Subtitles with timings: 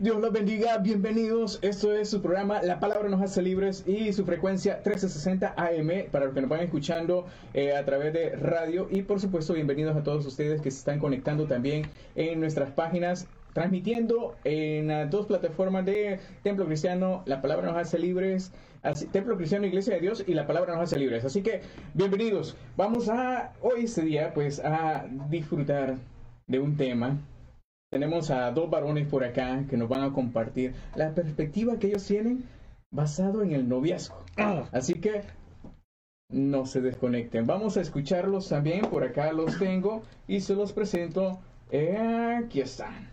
[0.00, 1.58] Dios los bendiga, bienvenidos.
[1.60, 6.26] Esto es su programa La Palabra nos hace libres y su frecuencia 1360 AM para
[6.26, 10.04] los que nos van escuchando eh, a través de radio y por supuesto bienvenidos a
[10.04, 15.84] todos ustedes que se están conectando también en nuestras páginas transmitiendo en las dos plataformas
[15.84, 18.52] de Templo Cristiano La Palabra nos hace libres,
[19.10, 21.24] Templo Cristiano Iglesia de Dios y La Palabra nos hace libres.
[21.24, 21.62] Así que
[21.94, 22.56] bienvenidos.
[22.76, 25.96] Vamos a hoy este día pues a disfrutar
[26.46, 27.18] de un tema
[27.90, 32.06] tenemos a dos varones por acá que nos van a compartir la perspectiva que ellos
[32.06, 32.44] tienen
[32.90, 34.24] basado en el noviazgo.
[34.36, 34.68] Ah.
[34.72, 35.22] Así que
[36.30, 37.46] no se desconecten.
[37.46, 38.82] Vamos a escucharlos también.
[38.82, 41.40] Por acá los tengo y se los presento.
[41.70, 43.10] aquí están.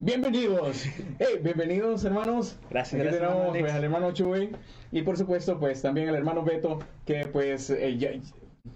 [0.00, 0.84] Bienvenidos.
[1.18, 2.56] Hey, bienvenidos hermanos.
[2.70, 3.00] Gracias.
[3.00, 4.50] Aquí tenemos pues, al hermano Chuy
[4.92, 8.20] y por supuesto pues también al hermano Beto que pues eh,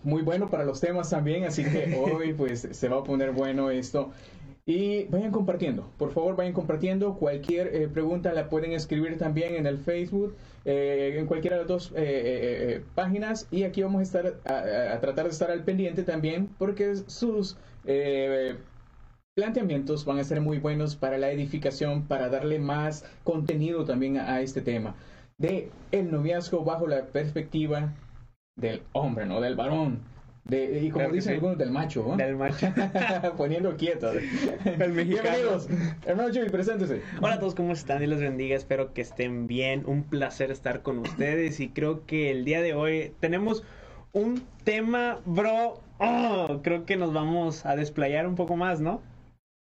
[0.02, 3.70] muy bueno para los temas también, así que hoy pues se va a poner bueno
[3.70, 4.12] esto.
[4.64, 7.14] Y vayan compartiendo, por favor vayan compartiendo.
[7.14, 11.68] Cualquier eh, pregunta la pueden escribir también en el Facebook, eh, en cualquiera de las
[11.68, 13.48] dos eh, páginas.
[13.50, 17.56] Y aquí vamos a estar a, tratar de estar al pendiente también porque sus
[19.34, 24.34] planteamientos van a ser muy buenos para la edificación, para darle más contenido también a,
[24.34, 24.94] a este tema
[25.38, 27.94] de el noviazgo bajo la perspectiva
[28.54, 30.11] del hombre, no del varón
[30.50, 32.16] y como dicen algunos, del macho, ¿no?
[32.16, 32.66] Del macho.
[33.36, 34.10] Poniendo quieto.
[34.12, 35.22] El mexicano.
[35.22, 35.68] Bienvenidos.
[36.04, 37.00] Hermano Chuy, preséntese.
[37.20, 37.98] Hola a todos, ¿cómo están?
[37.98, 38.56] Dios los bendiga.
[38.56, 39.84] Espero que estén bien.
[39.86, 41.60] Un placer estar con ustedes.
[41.60, 43.62] Y creo que el día de hoy tenemos
[44.12, 45.80] un tema, bro.
[45.98, 49.00] Oh, creo que nos vamos a desplayar un poco más, ¿no?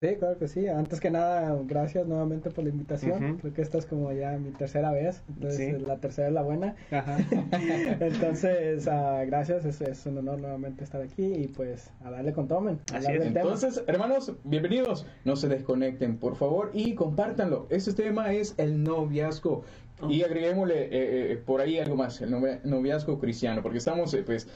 [0.02, 0.66] Sí, claro que sí.
[0.70, 3.38] Antes que nada, gracias nuevamente por la invitación.
[3.40, 5.22] Creo que esta es como ya mi tercera vez.
[5.28, 6.78] Entonces, la tercera es la buena.
[8.00, 9.66] entonces, uh, gracias.
[9.66, 12.80] Es, es, un honor nuevamente estar aquí y pues a darle con tomen.
[12.94, 13.26] Así es.
[13.26, 15.06] Entonces, hermanos, bienvenidos.
[15.26, 17.68] No se desconecten, por favor, y compártanlo.
[17.70, 19.66] Este tema es el noviazgo.
[20.08, 20.90] Y agreguémosle eh,
[21.34, 22.32] eh, por ahí algo más, el
[22.64, 24.48] noviazgo cristiano, porque estamos, eh, pues,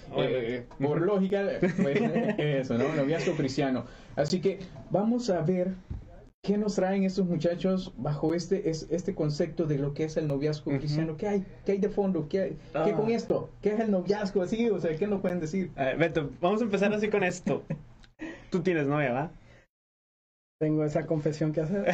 [0.80, 1.44] por lógica,
[1.82, 2.00] pues,
[2.38, 2.96] eso, ¿no?
[2.96, 3.86] Noviazgo cristiano.
[4.16, 4.60] Así que
[4.90, 5.74] vamos a ver
[6.42, 10.72] qué nos traen estos muchachos bajo este, este concepto de lo que es el noviazgo
[10.78, 11.18] cristiano.
[11.18, 11.46] ¿Qué hay?
[11.66, 12.28] ¿Qué hay de fondo?
[12.28, 13.16] ¿Qué, ¿Qué con ah.
[13.16, 13.50] esto?
[13.62, 14.70] ¿Qué es el noviazgo así?
[14.70, 15.72] O sea, ¿qué nos pueden decir?
[15.98, 17.64] Beto, vamos a empezar así con esto.
[18.52, 19.32] Tú tienes novia, ¿va?
[20.64, 21.94] tengo esa confesión que hacer.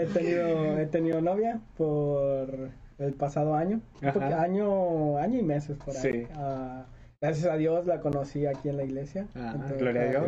[0.00, 6.26] he, tenido, he tenido novia por el pasado año, año, año y meses por ahí.
[6.34, 6.86] Ah,
[7.26, 9.26] gracias a Dios la conocí aquí en la iglesia.
[9.34, 10.24] Ah, gloria, a Dios,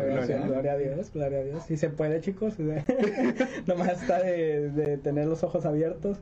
[0.47, 1.63] gloria, a Dios, gloria a Dios.
[1.63, 2.59] Si se puede, chicos.
[3.67, 6.21] Nomás está de, de, tener los ojos abiertos.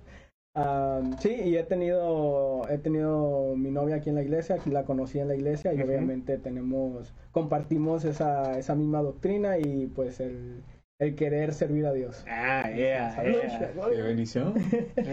[0.53, 4.85] Ah, sí, y he tenido, he tenido mi novia aquí en la iglesia, aquí la
[4.85, 10.63] conocí en la iglesia y obviamente tenemos, compartimos esa, esa misma doctrina y pues el,
[10.99, 12.25] el querer servir a Dios.
[12.27, 13.15] Ah, yeah.
[13.21, 14.55] Qué bendición.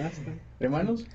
[0.61, 1.07] Hermanos,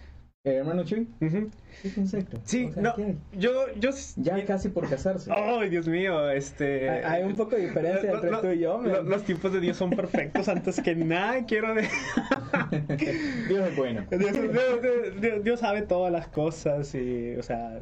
[0.46, 2.40] eh, hermano Chuy, ¿qué concepto?
[2.46, 2.96] Sí, no,
[3.34, 3.90] yo, yo...
[4.16, 5.30] Ya casi por casarse.
[5.34, 6.90] Ay, Dios mío, este...
[6.90, 8.82] Hay, un poco de diferencia entre tú y yo.
[8.82, 11.92] los tiempos de Dios son perfectos antes que nada, quiero decir...
[13.50, 14.06] Dios es bueno.
[14.10, 17.80] Dios, Dios, sabe todas las cosas y, o sea,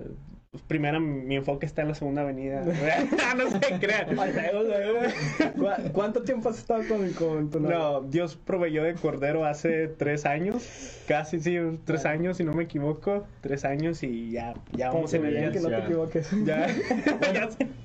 [0.57, 2.63] pues, primero mi enfoque está en la segunda avenida.
[3.37, 4.15] no sé, crean.
[5.93, 7.77] ¿Cuánto tiempo has estado con, tu novia?
[7.77, 11.03] No, Dios proveyó de cordero hace tres años.
[11.07, 13.25] Casi, sí, tres años, si no me equivoco.
[13.41, 16.31] Tres años y ya, ya vamos en el que no te equivoques.
[16.43, 16.67] Ya.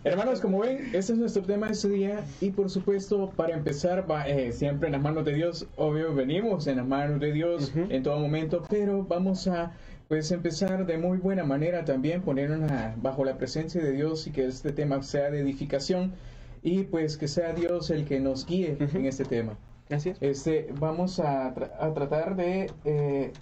[0.04, 2.24] hermanos, como ven, este es nuestro tema de este día.
[2.40, 5.66] Y por supuesto, para empezar, eh, siempre en las manos de Dios.
[5.76, 8.62] Obvio, venimos en las manos de Dios en todo momento.
[8.70, 9.72] Pero vamos a
[10.12, 14.44] pues empezar de muy buena manera también, ponernos bajo la presencia de Dios y que
[14.44, 16.12] este tema sea de edificación
[16.62, 19.56] y pues que sea Dios el que nos guíe en este tema.
[19.88, 20.18] Gracias.
[20.20, 23.32] Este, vamos a, tratar de, eh,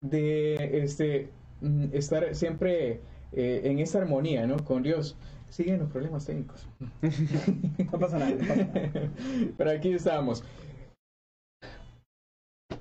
[0.00, 1.28] de este,
[1.60, 4.56] mm, estar siempre eh, en esta armonía ¿no?
[4.56, 5.16] con Dios.
[5.50, 6.66] Siguen los problemas técnicos.
[7.92, 8.34] no pasa nada.
[9.56, 10.42] Pero aquí estamos.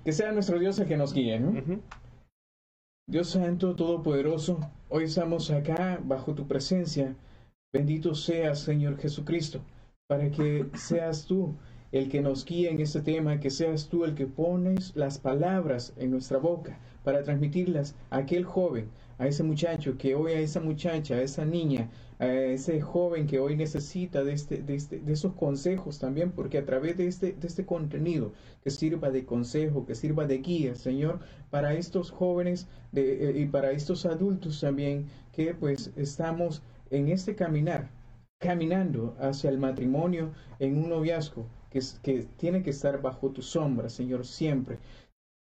[0.03, 1.53] Que sea nuestro Dios el que nos guíe, ¿no?
[3.07, 7.15] Dios Santo, Todopoderoso, hoy estamos acá bajo tu presencia.
[7.73, 9.65] Bendito seas, Señor Jesucristo,
[10.07, 11.55] para que seas tú
[11.91, 15.93] el que nos guíe en este tema, que seas tú el que pones las palabras
[15.97, 20.61] en nuestra boca para transmitirlas a aquel joven, a ese muchacho, que hoy a esa
[20.61, 21.89] muchacha, a esa niña,
[22.27, 26.65] ese joven que hoy necesita de, este, de, este, de esos consejos también, porque a
[26.65, 28.31] través de este, de este contenido
[28.63, 31.19] que sirva de consejo, que sirva de guía, Señor,
[31.49, 37.35] para estos jóvenes de, eh, y para estos adultos también, que pues estamos en este
[37.35, 37.89] caminar,
[38.39, 43.89] caminando hacia el matrimonio en un noviazgo que, que tiene que estar bajo tu sombra,
[43.89, 44.77] Señor, siempre.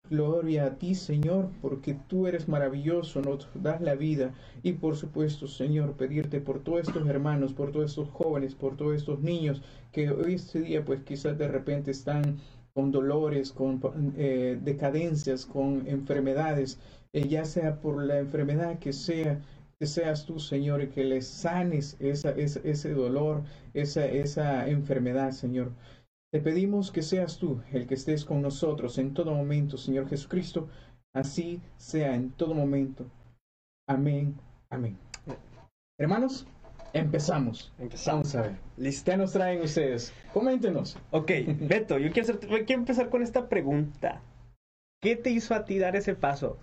[0.09, 4.33] Gloria a ti, Señor, porque tú eres maravilloso, nos das la vida.
[4.63, 8.95] Y por supuesto, Señor, pedirte por todos estos hermanos, por todos estos jóvenes, por todos
[8.95, 9.61] estos niños
[9.91, 12.37] que hoy este día, pues quizás de repente están
[12.73, 13.81] con dolores, con
[14.17, 16.79] eh, decadencias, con enfermedades,
[17.11, 19.41] eh, ya sea por la enfermedad que sea,
[19.79, 23.43] que seas tú, Señor, y que les sanes esa, ese dolor,
[23.73, 25.71] esa, esa enfermedad, Señor.
[26.31, 30.67] Te pedimos que seas tú el que estés con nosotros en todo momento, Señor Jesucristo.
[31.13, 33.05] Así sea en todo momento.
[33.87, 34.35] Amén.
[34.69, 34.97] Amén.
[35.97, 36.45] Hermanos,
[36.93, 37.73] empezamos.
[37.79, 38.33] Empezamos.
[38.33, 38.41] Vamos a
[38.77, 38.93] ver.
[39.05, 40.13] ¿Qué nos traen ustedes?
[40.33, 40.97] Coméntenos.
[41.11, 41.31] Ok,
[41.61, 44.21] Beto, yo quiero, quiero empezar con esta pregunta.
[45.01, 46.57] ¿Qué te hizo a ti dar ese paso?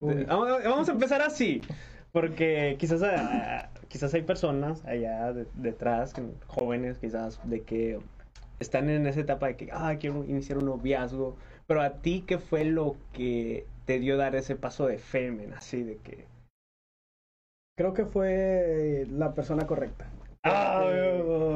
[0.00, 1.60] Vamos, a empezar así.
[2.12, 6.14] Porque quizás, ah, quizás hay personas allá detrás,
[6.46, 7.98] jóvenes quizás, de que
[8.60, 11.36] están en esa etapa de que, ah, quiero iniciar un noviazgo,
[11.66, 15.82] pero a ti, ¿qué fue lo que te dio dar ese paso de femen, así
[15.82, 16.26] de que...
[17.76, 20.06] Creo que fue la persona correcta.
[20.46, 20.84] Ah,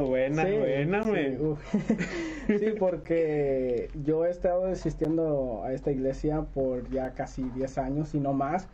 [0.06, 1.04] buena, buena,
[2.46, 8.20] sí, porque yo he estado asistiendo a esta iglesia por ya casi 10 años y
[8.20, 8.66] no más.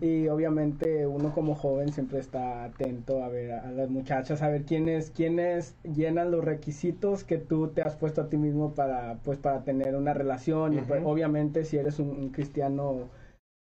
[0.00, 4.64] Y obviamente uno como joven siempre está atento a ver a las muchachas, a ver
[4.64, 9.36] quiénes, quiénes llenan los requisitos que tú te has puesto a ti mismo para, pues,
[9.36, 10.72] para tener una relación.
[10.72, 13.10] Y pues, obviamente si eres un, cristiano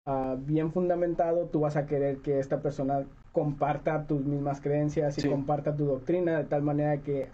[0.06, 3.06] ah, bien fundamentado, tú vas a querer que esta persona
[3.38, 7.28] comparta tus mismas creencias y comparta tu doctrina de tal manera que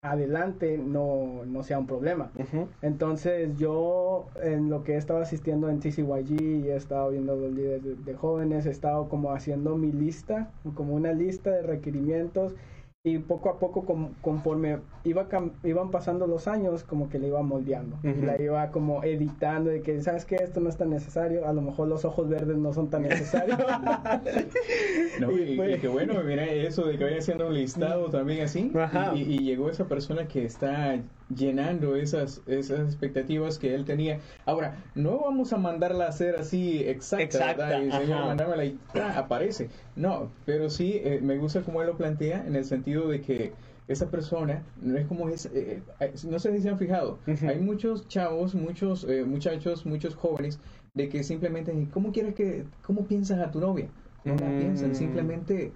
[0.00, 2.30] adelante no, no sea un problema.
[2.80, 7.52] Entonces yo en lo que he estado asistiendo en TCYG y he estado viendo los
[7.52, 12.54] líderes de, jóvenes, he estado como haciendo mi lista, como una lista de requerimientos
[13.04, 13.84] y poco a poco
[14.20, 15.26] conforme iba
[15.64, 17.98] iban pasando los años como que le iba moldeando.
[18.04, 21.44] La iba como editando de que sabes que esto no es tan necesario.
[21.48, 23.58] A lo mejor los ojos verdes no son tan necesarios
[25.20, 28.70] no, y, que bueno mira eso de que vaya haciendo un listado también así
[29.16, 31.00] y, llegó esa persona que está
[31.34, 34.20] llenando esas esas expectativas que él tenía.
[34.46, 38.78] Ahora no vamos a mandarla a hacer así exacta, exacta y mandármela y
[39.14, 39.70] aparece.
[39.96, 43.52] No pero sí eh, me gusta como él lo plantea en el sentido de que
[43.88, 47.60] esa persona no es como es, eh, eh, no sé si se han fijado, hay
[47.60, 50.60] muchos chavos, muchos eh, muchachos, muchos jóvenes
[50.94, 53.88] de que simplemente, ¿cómo quieres que, cómo piensas a tu novia?
[54.24, 54.94] No la piensan, mm.
[54.94, 55.72] simplemente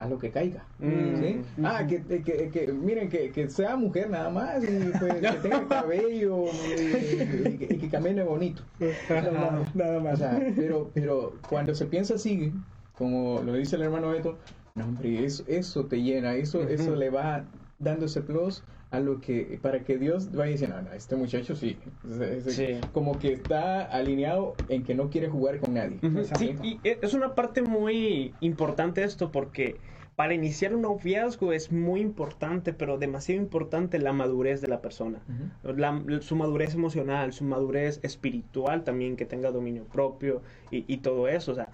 [0.00, 0.64] a lo que caiga.
[0.78, 1.62] Mm.
[1.62, 5.68] Ah, que, que, que, miren, que, que, sea mujer nada más y pues, que tenga
[5.68, 8.62] cabello y, que, camine bonito.
[9.74, 10.22] nada, más.
[10.56, 12.50] pero, pero cuando se piensa así,
[12.96, 14.38] como lo dice el hermano Beto,
[14.74, 17.44] no, hombre, eso, eso te llena, eso, eso le va
[17.78, 21.54] dando ese plus a lo que, para que Dios vaya diciendo, no, no, este muchacho
[21.54, 21.76] sí,
[22.92, 25.98] como que está alineado en que no quiere jugar con nadie.
[26.36, 29.76] Sí, y es una parte muy importante esto porque
[30.16, 35.22] para iniciar un noviazgo es muy importante, pero demasiado importante la madurez de la persona.
[36.20, 41.52] su madurez emocional, su madurez espiritual también, que tenga dominio propio y, y todo eso.
[41.52, 41.70] O sea,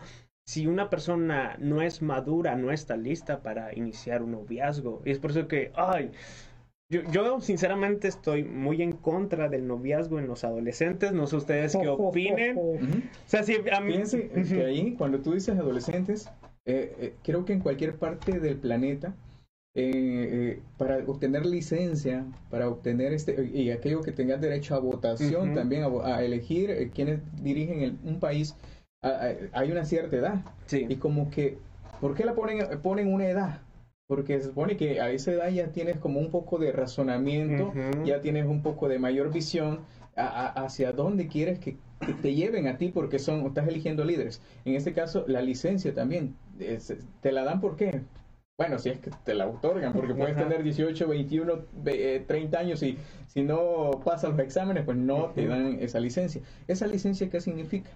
[0.47, 5.03] si una persona no es madura, no está lista para iniciar un noviazgo.
[5.05, 6.13] Y es por eso que, ay,
[6.89, 11.13] yo, yo, sinceramente estoy muy en contra del noviazgo en los adolescentes.
[11.13, 12.57] No sé ustedes qué opinen.
[12.59, 12.79] o
[13.27, 13.93] sea, si a mí...
[13.93, 16.29] Fíjense que ahí, cuando tú dices adolescentes,
[16.65, 19.15] eh, eh, creo que en cualquier parte del planeta,
[19.75, 25.85] eh, para obtener licencia, para obtener este, y aquello que tenga derecho a votación, también
[26.03, 28.55] a, elegir quienes dirigen un país,
[29.03, 30.45] hay una cierta edad.
[30.73, 31.59] Y como que,
[32.01, 33.61] ¿por qué la ponen, ponen una edad?
[34.07, 37.73] Porque se supone que a esa edad ya tienes como un poco de razonamiento,
[38.05, 39.81] ya tienes un poco de mayor visión
[40.15, 41.77] hacia dónde quieres que,
[42.23, 44.43] te lleven a ti porque son, estás eligiendo líderes.
[44.65, 46.37] En este caso, la licencia también,
[47.21, 48.03] te la dan por qué?
[48.59, 51.65] Bueno, si es que te la otorgan, porque puedes tener 18, 21,
[52.27, 52.97] 30 años y
[53.27, 56.41] si no pasas los exámenes, pues no te dan esa licencia.
[56.67, 57.91] ¿Esa licencia qué significa?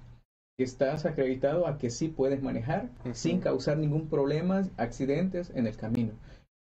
[0.64, 6.12] Estás acreditado a que sí puedes manejar sin causar ningún problema, accidentes en el camino.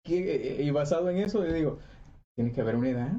[0.08, 1.80] Eh, y basado en eso, yo digo,
[2.36, 3.12] tiene que haber una edad.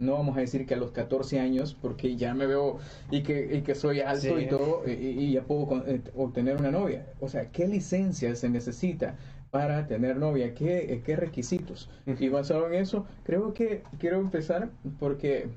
[0.00, 2.78] No vamos a decir que a los 14 años, porque ya me veo
[3.10, 7.06] y que, y que soy alto y todo, y, ya puedo eh, obtener una novia.
[7.20, 9.16] O sea, ¿qué licencia se necesita
[9.50, 10.54] para tener novia?
[10.54, 11.88] ¿Qué, eh, qué requisitos?
[12.06, 15.48] Y basado en eso, creo que quiero empezar porque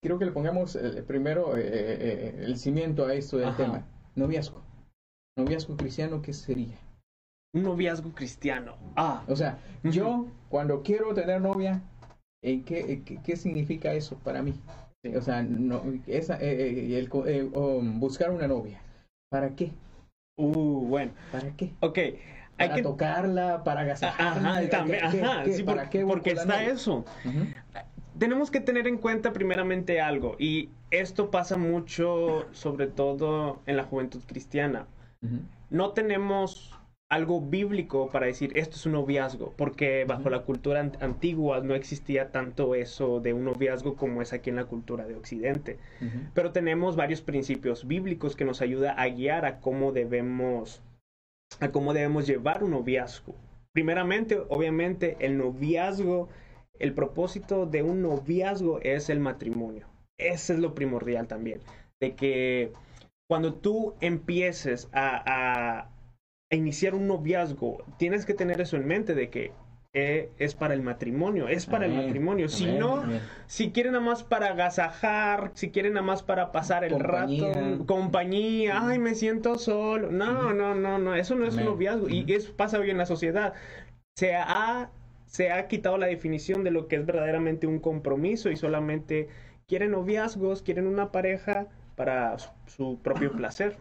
[0.00, 3.84] quiero que le pongamos primero el cimiento a esto del tema.
[4.18, 4.62] Noviazgo.
[5.36, 6.78] Noviazgo cristiano, ¿qué sería?
[7.54, 8.76] Un noviazgo cristiano.
[8.96, 9.24] Ah.
[9.28, 11.80] O sea, yo cuando quiero tener novia,
[12.42, 14.54] ¿En qué, qué, qué significa eso para mí?
[15.16, 17.48] O sea, no, esa, eh, el, eh,
[17.94, 18.80] buscar una novia.
[19.30, 19.72] ¿Para qué?
[20.36, 21.12] Uh, bueno.
[21.32, 21.72] ¿Para qué?
[21.80, 21.98] Ok.
[22.56, 22.82] Para que...
[22.82, 24.50] tocarla, para agasajarla.
[24.50, 27.04] Ajá, también, ajá, sí, ¿para qué porque está eso.
[28.18, 33.84] Tenemos que tener en cuenta primeramente algo, y esto pasa mucho, sobre todo en la
[33.84, 34.86] juventud cristiana.
[35.70, 36.78] No tenemos
[37.10, 42.30] algo bíblico para decir esto es un noviazgo, porque bajo la cultura antigua no existía
[42.30, 45.78] tanto eso de un noviazgo como es aquí en la cultura de Occidente.
[46.34, 50.82] Pero tenemos varios principios bíblicos que nos ayuda a guiar a cómo debemos
[51.60, 53.34] a cómo debemos llevar un noviazgo.
[53.72, 56.28] Primeramente, obviamente, el noviazgo,
[56.78, 59.86] el propósito de un noviazgo es el matrimonio.
[60.18, 61.60] Ese es lo primordial también,
[62.00, 62.72] de que
[63.28, 65.88] cuando tú empieces a
[66.50, 69.52] iniciar un noviazgo, tienes que tener eso en mente de que
[69.94, 72.48] eh, es para el matrimonio, es para el matrimonio.
[72.48, 73.04] Si no,
[73.46, 78.86] si quieren nada más para agasajar, si quieren nada más para pasar el rato, compañía,
[78.86, 80.10] ay, me siento solo.
[80.10, 82.08] No, no, no, no, eso no es un noviazgo.
[82.10, 83.54] Y eso pasa hoy en la sociedad.
[84.14, 84.90] Se ha,
[85.28, 89.28] se ha quitado la definición de lo que es verdaderamente un compromiso y solamente
[89.66, 93.76] quieren noviazgos, quieren una pareja para su propio placer.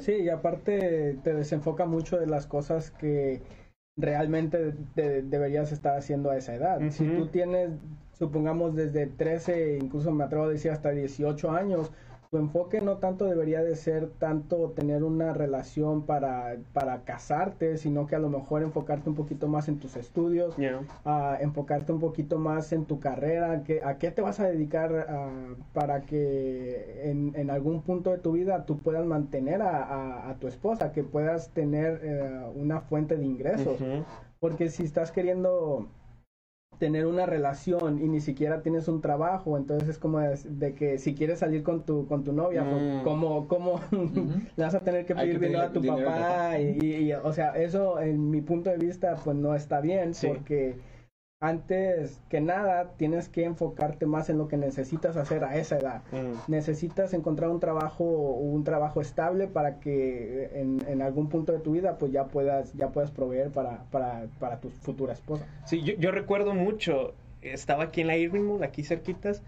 [0.00, 3.42] Sí, y aparte te desenfoca mucho de las cosas que
[3.96, 6.80] realmente deberías estar haciendo a esa edad.
[6.90, 7.70] Si tú tienes,
[8.12, 11.90] supongamos, desde 13, incluso me atrevo a decir hasta 18 años,
[12.34, 18.08] tu enfoque no tanto debería de ser tanto tener una relación para, para casarte, sino
[18.08, 20.56] que a lo mejor enfocarte un poquito más en tus estudios,
[21.38, 25.06] enfocarte un poquito más en tu carrera, que, a qué te vas a dedicar
[25.72, 31.04] para que en, algún punto de tu vida tú puedas mantener a, tu esposa, que
[31.04, 33.78] puedas tener eh, una fuente de ingresos.
[34.40, 35.86] Porque si estás queriendo
[36.78, 41.14] tener una relación y ni siquiera tienes un trabajo, entonces es como de, que si
[41.14, 43.02] quieres salir con tu con tu novia, pues, mm.
[43.02, 43.80] como cómo
[44.56, 48.30] le vas a tener que pedir dinero a tu papá y, o sea, eso en
[48.30, 50.76] mi punto de vista pues no está bien porque
[51.44, 56.02] antes que nada tienes que enfocarte más en lo que necesitas hacer a esa edad.
[56.10, 56.50] Mm.
[56.50, 61.72] Necesitas encontrar un trabajo un trabajo estable para que en, en, algún punto de tu
[61.72, 65.46] vida pues ya puedas ya puedas proveer para, para, para tu futura esposa.
[65.66, 69.42] Sí, yo, yo recuerdo mucho, estaba aquí en la Irving aquí cerquitas,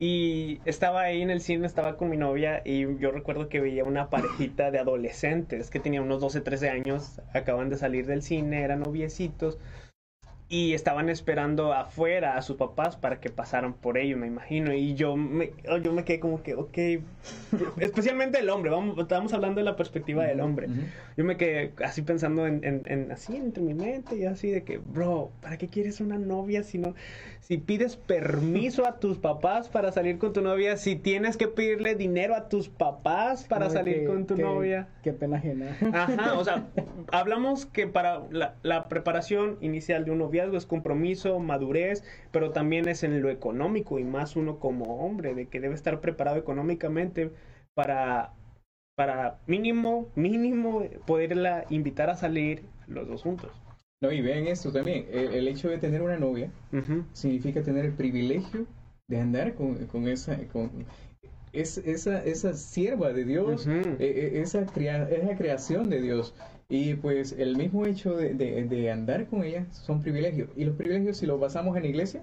[0.00, 3.82] y estaba ahí en el cine, estaba con mi novia y yo recuerdo que veía
[3.82, 8.62] una parejita de adolescentes que tenía unos 12, 13 años, acaban de salir del cine,
[8.62, 9.58] eran noviecitos
[10.50, 14.72] y estaban esperando afuera a sus papás para que pasaran por ellos, me imagino.
[14.72, 15.52] Y yo me,
[15.82, 16.78] yo me quedé como que, ok,
[17.78, 20.68] especialmente el hombre, vamos, estamos hablando de la perspectiva del hombre.
[21.18, 24.78] Yo me quedé así pensando en, en, así entre mi mente y así de que,
[24.78, 26.94] bro, ¿para qué quieres una novia si no,
[27.40, 31.94] si pides permiso a tus papás para salir con tu novia, si tienes que pedirle
[31.94, 34.88] dinero a tus papás para salir con tu novia?
[35.02, 35.76] Qué pena ajena.
[35.92, 36.68] Ajá, o sea,
[37.12, 43.02] hablamos que para la, la preparación inicial de un es compromiso, madurez, pero también es
[43.02, 47.30] en lo económico y más uno como hombre, de que debe estar preparado económicamente
[47.74, 48.32] para,
[48.96, 53.50] para mínimo, mínimo poderla invitar a salir los dos juntos.
[54.00, 56.50] No, y vean esto también, el, hecho de tener una novia
[57.12, 58.66] significa tener el privilegio
[59.08, 60.36] de andar con, con esa...
[60.48, 60.70] Con,
[61.52, 66.34] es, esa, esa sierva de Dios, e, e, esa, esa creación de Dios.
[66.70, 70.50] Y pues el mismo hecho de, de, andar con ella son privilegios.
[70.54, 72.22] Y los privilegios, si los basamos en la iglesia,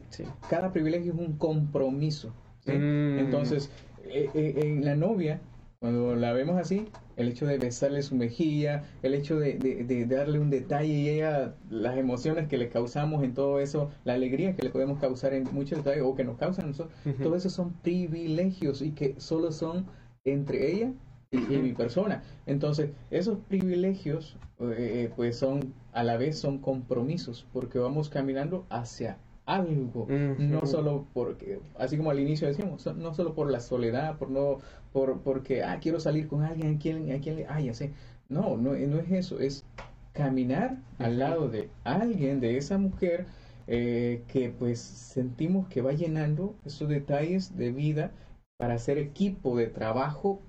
[0.50, 2.30] cada privilegio es un compromiso.
[2.68, 3.18] Mm.
[3.20, 3.72] Entonces,
[4.04, 5.42] eh, eh, en la novia,
[5.80, 6.86] cuando la vemos así,
[7.16, 11.56] el hecho de besarle su mejilla, el hecho de, de, darle un detalle y ella,
[11.72, 15.46] las emociones que le causamos en todo eso, la alegría que le podemos causar en
[15.54, 19.88] muchos detalles o que nos causan nosotros, todo eso son privilegios y que solo son
[20.24, 20.92] entre ella
[21.36, 22.24] y, mi persona.
[22.46, 28.66] Entonces, esos privilegios, eh, eh, pues son, a la vez son compromisos, porque vamos caminando
[28.70, 34.18] hacia algo, no solo porque, así como al inicio decíamos, no solo por la soledad,
[34.18, 34.58] por no,
[34.92, 37.92] por, porque, ah, quiero salir con alguien, a quien, a quien, ah, ya sé.
[38.28, 39.64] No, no, no es eso, es
[40.14, 43.28] caminar al lado de alguien, de esa mujer,
[43.68, 48.12] eh, que pues sentimos que va llenando esos detalles de vida
[48.58, 50.40] para hacer equipo de trabajo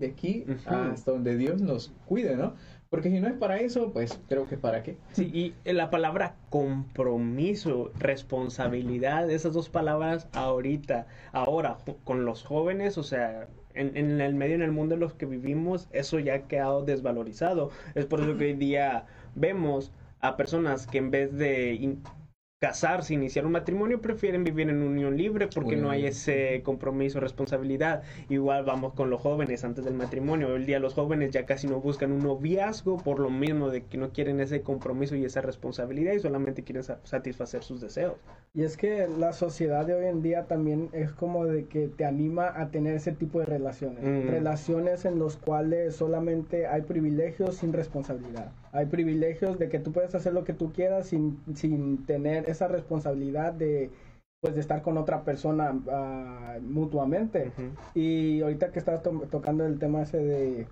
[0.00, 2.54] de aquí hasta donde Dios nos cuide, ¿no?
[2.88, 4.96] Porque si no es para eso, pues creo que para qué.
[5.12, 13.04] Sí, y la palabra compromiso, responsabilidad, esas dos palabras ahorita, ahora, con los jóvenes, o
[13.04, 16.48] sea, en, en, el medio, en el mundo en los que vivimos, eso ya ha
[16.48, 17.70] quedado desvalorizado.
[17.94, 21.96] Es por eso que hoy día vemos a personas que en vez de
[22.60, 28.02] casarse, iniciar un matrimonio, prefieren vivir en unión libre porque no hay ese compromiso, responsabilidad.
[28.28, 30.48] Igual vamos con los jóvenes antes del matrimonio.
[30.48, 33.96] Hoy día los jóvenes ya casi no buscan un noviazgo por lo mismo de que
[33.96, 38.16] no quieren ese compromiso y esa responsabilidad y solamente quieren satisfacer sus deseos.
[38.52, 42.04] Y es que la sociedad de hoy en día también es como de que te
[42.04, 44.04] anima a tener ese tipo de relaciones.
[44.04, 44.28] Mm.
[44.28, 48.52] Relaciones en los cuales solamente hay privilegios sin responsabilidad.
[48.72, 52.68] Hay privilegios de que tú puedes hacer lo que tú quieras sin, sin tener esa
[52.68, 53.90] responsabilidad de
[54.40, 57.52] pues de estar con otra persona ah, mutuamente.
[57.94, 60.66] Y ahorita que estás tocando el tema ese de,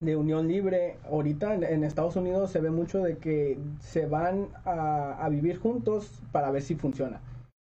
[0.00, 5.24] de unión libre, ahorita en, Estados Unidos se ve mucho de que se van a,
[5.24, 7.20] a, vivir juntos para ver si funciona.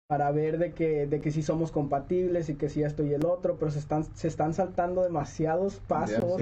[0.08, 3.26] Para ver de que, de que si somos compatibles y que si esto y el
[3.26, 6.40] otro, pero se están, se están saltando demasiados pasos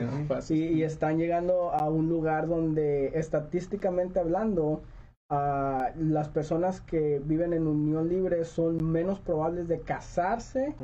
[0.50, 4.82] y, y están llegando a un lugar donde estadísticamente hablando,
[5.30, 10.76] las personas que viven en unión libre son menos probables de casarse.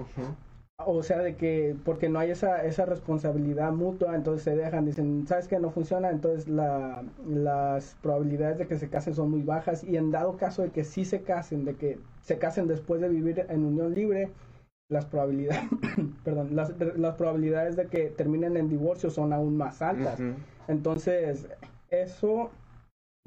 [0.86, 5.28] O sea, de que porque no hay esa, esa responsabilidad mutua, entonces se dejan, dicen,
[5.28, 6.10] ¿sabes que no funciona?
[6.10, 10.62] Entonces la, las probabilidades de que se casen son muy bajas y en dado caso
[10.62, 14.30] de que sí se casen, de que se casen después de vivir en unión libre,
[14.90, 15.64] las probabilidades,
[16.24, 20.20] perdón, las, las probabilidades de que terminen en divorcio son aún más altas.
[20.70, 21.48] Entonces,
[21.90, 22.52] eso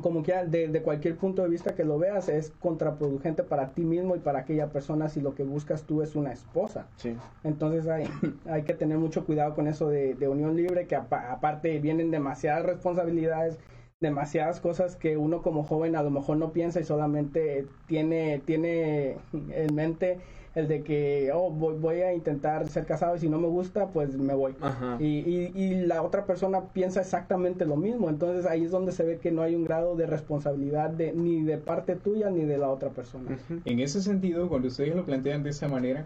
[0.00, 3.82] como que de, de, cualquier punto de vista que lo veas, es contraproducente para ti
[3.82, 6.86] mismo y para aquella persona si lo que buscas tú es una esposa.
[6.96, 7.16] Sí.
[7.44, 8.08] Entonces hay,
[8.50, 12.64] hay que tener mucho cuidado con eso de, de unión libre, que aparte vienen demasiadas
[12.64, 13.58] responsabilidades,
[14.02, 19.16] demasiadas cosas que uno como joven a lo mejor no piensa y solamente tiene, tiene
[19.32, 20.18] en mente
[20.54, 24.18] el de que, oh, voy, a intentar ser casado y si no me gusta, pues
[24.18, 24.54] me voy.
[24.98, 28.10] Y, y, la otra persona piensa exactamente lo mismo.
[28.10, 31.42] Entonces ahí es donde se ve que no hay un grado de responsabilidad de, ni
[31.42, 33.38] de parte tuya ni de la otra persona.
[33.64, 36.04] En ese sentido, cuando ustedes lo plantean de esa manera,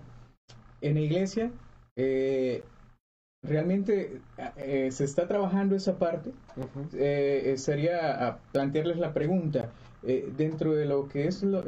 [0.81, 1.51] en la iglesia,
[1.97, 2.63] eh,
[3.47, 4.21] realmente
[4.57, 6.31] eh, se está trabajando esa parte.
[6.95, 9.71] Eh, sería plantearles la pregunta.
[10.37, 11.65] dentro de lo que es lo,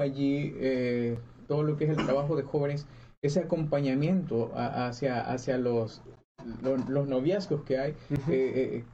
[0.00, 0.54] allí,
[1.46, 2.86] todo lo que es el trabajo de jóvenes,
[3.22, 6.02] ese acompañamiento hacia, hacia los,
[6.62, 7.90] los, noviazgos que hay.
[8.10, 8.84] Eh, eh,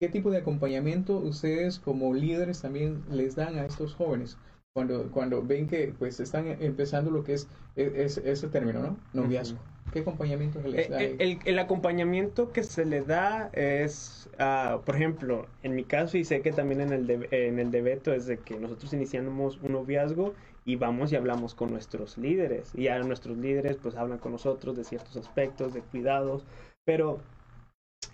[0.00, 4.36] ¿Qué tipo de acompañamiento ustedes como líderes también les dan a estos jóvenes?
[4.74, 8.96] Cuando, cuando ven que pues están empezando lo que es, es, ese término, ¿no?
[9.12, 9.58] Noviazgo.
[9.92, 11.02] ¿Qué acompañamiento se les da?
[11.02, 16.24] El, el, acompañamiento que se le da es, uh, por ejemplo, en mi caso, y
[16.24, 19.58] sé que también en el de, en el de Beto, es de que nosotros iniciamos
[19.60, 20.32] un noviazgo
[20.64, 22.74] y vamos y hablamos con nuestros líderes.
[22.74, 26.46] Y a nuestros líderes pues hablan con nosotros de ciertos aspectos, de cuidados,
[26.86, 27.20] pero...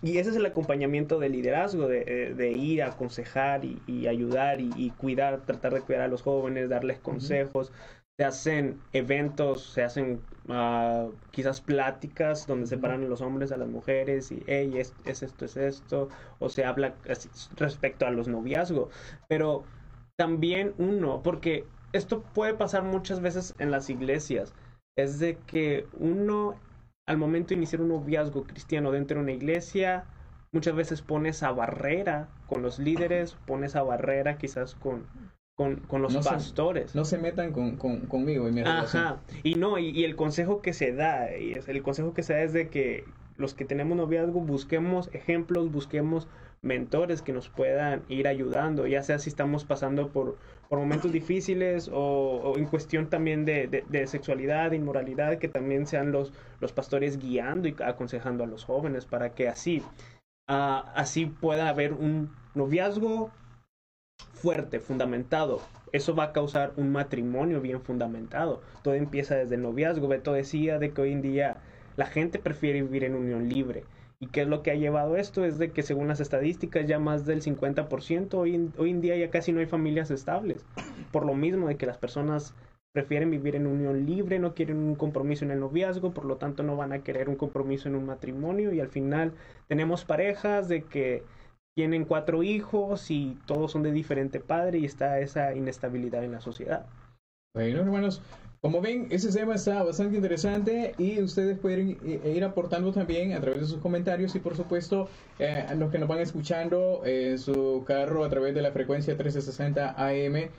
[0.02, 4.60] Y ese es el acompañamiento del liderazgo, de, eh, de ir a aconsejar y, ayudar
[4.60, 7.72] y, cuidar, tratar de cuidar a los jóvenes, darles consejos.
[8.16, 13.56] Se hacen eventos, se hacen uh, quizás pláticas donde se paran a los hombres a
[13.56, 16.08] las mujeres y, hey, es, es esto, es esto,
[16.40, 16.94] o se habla
[17.56, 18.88] respecto a los noviazgos.
[19.28, 19.64] Pero
[20.16, 24.52] también uno, porque esto puede pasar muchas veces en las iglesias.
[24.96, 26.56] Es de que uno,
[27.08, 30.04] al momento de iniciar un noviazgo cristiano dentro de una iglesia,
[30.52, 35.06] muchas veces pone esa barrera con los líderes, pone esa barrera quizás con,
[35.54, 36.94] con, los pastores.
[36.94, 39.20] no se metan con, conmigo y mi Ajá.
[39.42, 42.42] Y no, y, el consejo que se da, y es, el consejo que se da
[42.42, 43.04] es de que
[43.38, 46.28] los que tenemos noviazgo busquemos ejemplos, busquemos
[46.60, 50.36] mentores que nos puedan ir ayudando, ya sea si estamos pasando por,
[50.68, 56.12] por momentos difíciles o, en cuestión también de, de, sexualidad, de inmoralidad, que también sean
[56.12, 59.82] los, los pastores guiando y aconsejando a los jóvenes para que así,
[60.46, 63.30] ah, así pueda haber un noviazgo
[64.34, 65.60] fuerte, fundamentado.
[65.92, 68.60] Eso va a causar un matrimonio bien fundamentado.
[68.82, 70.08] Todo empieza desde el noviazgo.
[70.08, 71.56] Beto decía de que hoy en día
[71.96, 73.84] la gente prefiere vivir en unión libre.
[74.20, 75.44] ¿Y qué es lo que ha llevado esto?
[75.44, 79.30] Es de que según las estadísticas ya más del 50% hoy, hoy en día ya
[79.30, 80.66] casi no hay familias estables.
[81.12, 82.54] Por lo mismo de que las personas
[82.92, 86.64] prefieren vivir en unión libre, no quieren un compromiso en el noviazgo, por lo tanto
[86.64, 89.34] no van a querer un compromiso en un matrimonio y al final
[89.68, 91.22] tenemos parejas de que
[91.76, 96.40] tienen cuatro hijos y todos son de diferente padre y está esa inestabilidad en la
[96.40, 96.86] sociedad.
[97.58, 98.22] Bueno, hermanos,
[98.60, 103.62] como ven, ese tema está bastante interesante y ustedes pueden ir aportando también a través
[103.62, 105.08] de sus comentarios y por supuesto
[105.40, 109.14] eh, a los que nos van escuchando en su carro a través de la frecuencia
[109.14, 110.50] 1360 AM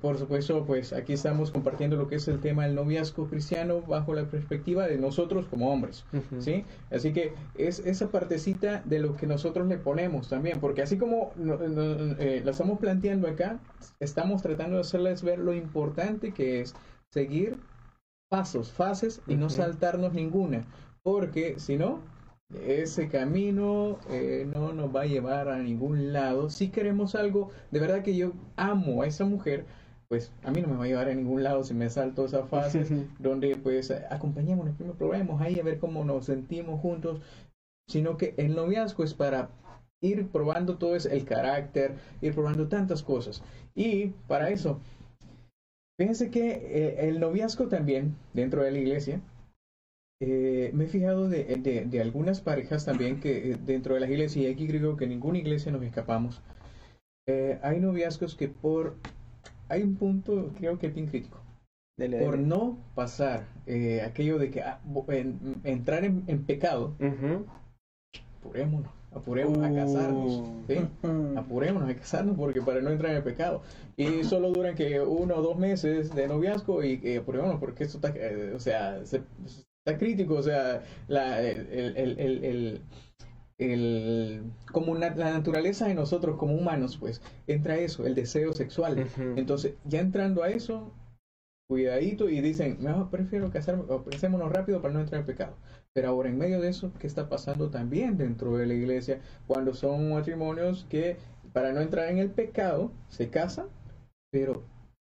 [0.00, 4.14] Por supuesto, pues aquí estamos compartiendo lo que es el tema del noviazgo cristiano bajo
[4.14, 6.04] la perspectiva de nosotros como hombres.
[6.40, 6.64] ¿sí?
[6.90, 11.32] Así que es esa partecita de lo que nosotros le ponemos también, porque así como
[11.36, 13.58] no- no- eh, lo estamos planteando acá,
[13.98, 16.74] estamos tratando de hacerles ver lo importante que es
[17.10, 17.56] seguir
[18.28, 20.64] pasos, fases y no saltarnos ninguna,
[21.02, 22.00] porque si no,
[22.54, 26.50] ese camino eh, no nos va a llevar a ningún lado.
[26.50, 29.66] Si queremos algo, de verdad que yo amo a esa mujer,
[30.08, 32.44] pues a mí no me va a llevar a ningún lado si me salto esa
[32.44, 32.86] fase
[33.18, 37.20] donde pues acompañémonos, primero probemos ahí a ver cómo nos sentimos juntos,
[37.86, 39.50] sino que el noviazgo es para
[40.00, 43.42] ir probando todo es el carácter, ir probando tantas cosas.
[43.74, 44.80] Y para eso,
[45.98, 49.20] fíjense que eh, el noviazgo también dentro de la iglesia,
[50.20, 54.10] eh, me he fijado de, de- de algunas parejas también que eh, dentro de las
[54.10, 56.40] iglesias, y aquí creo que ninguna iglesia nos escapamos,
[57.28, 58.94] eh, hay noviazgos que por...
[59.70, 61.38] Hay un punto, creo que es bien crítico
[61.98, 62.46] Dele, por dele.
[62.48, 67.44] no pasar eh, aquello de que ah, en- entrar en, en pecado, Ujú.
[68.40, 70.64] apurémonos, apurémonos a casarnos, Uh.
[70.68, 71.06] ¿sí?
[71.06, 71.36] Mm.
[71.38, 73.60] apurémonos a casarnos porque para no entrar en el pecado.
[73.96, 77.98] Y solo duran que uno o dos meses de noviazgo y eh, apurémonos porque esto
[77.98, 79.20] está, eh, o sea, se-
[79.88, 82.80] está crítico, o sea, la, el, el, el, el- el-
[83.58, 89.06] el- como la naturaleza de nosotros como humanos, pues entra eso, el deseo sexual.
[89.36, 90.92] Entonces, ya entrando a eso,
[91.68, 95.56] cuidadito y dicen, mejor prefiero casarme, o pensémonos rápido para no entrar en pecado.
[95.92, 99.20] Pero ahora, en medio de eso, ¿qué está pasando también dentro de la iglesia?
[99.46, 101.16] Cuando son matrimonios que,
[101.52, 103.66] para no entrar en el pecado, se casan,
[104.30, 104.62] pero